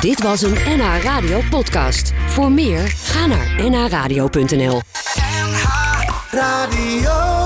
Dit 0.01 0.23
was 0.23 0.43
een 0.43 0.55
NH 0.67 1.03
Radio 1.03 1.41
podcast. 1.51 2.13
Voor 2.29 2.51
meer, 2.53 2.81
ga 2.89 3.27
naar 3.27 3.71
nhradio.nl. 3.71 4.81
Radio. 6.31 7.46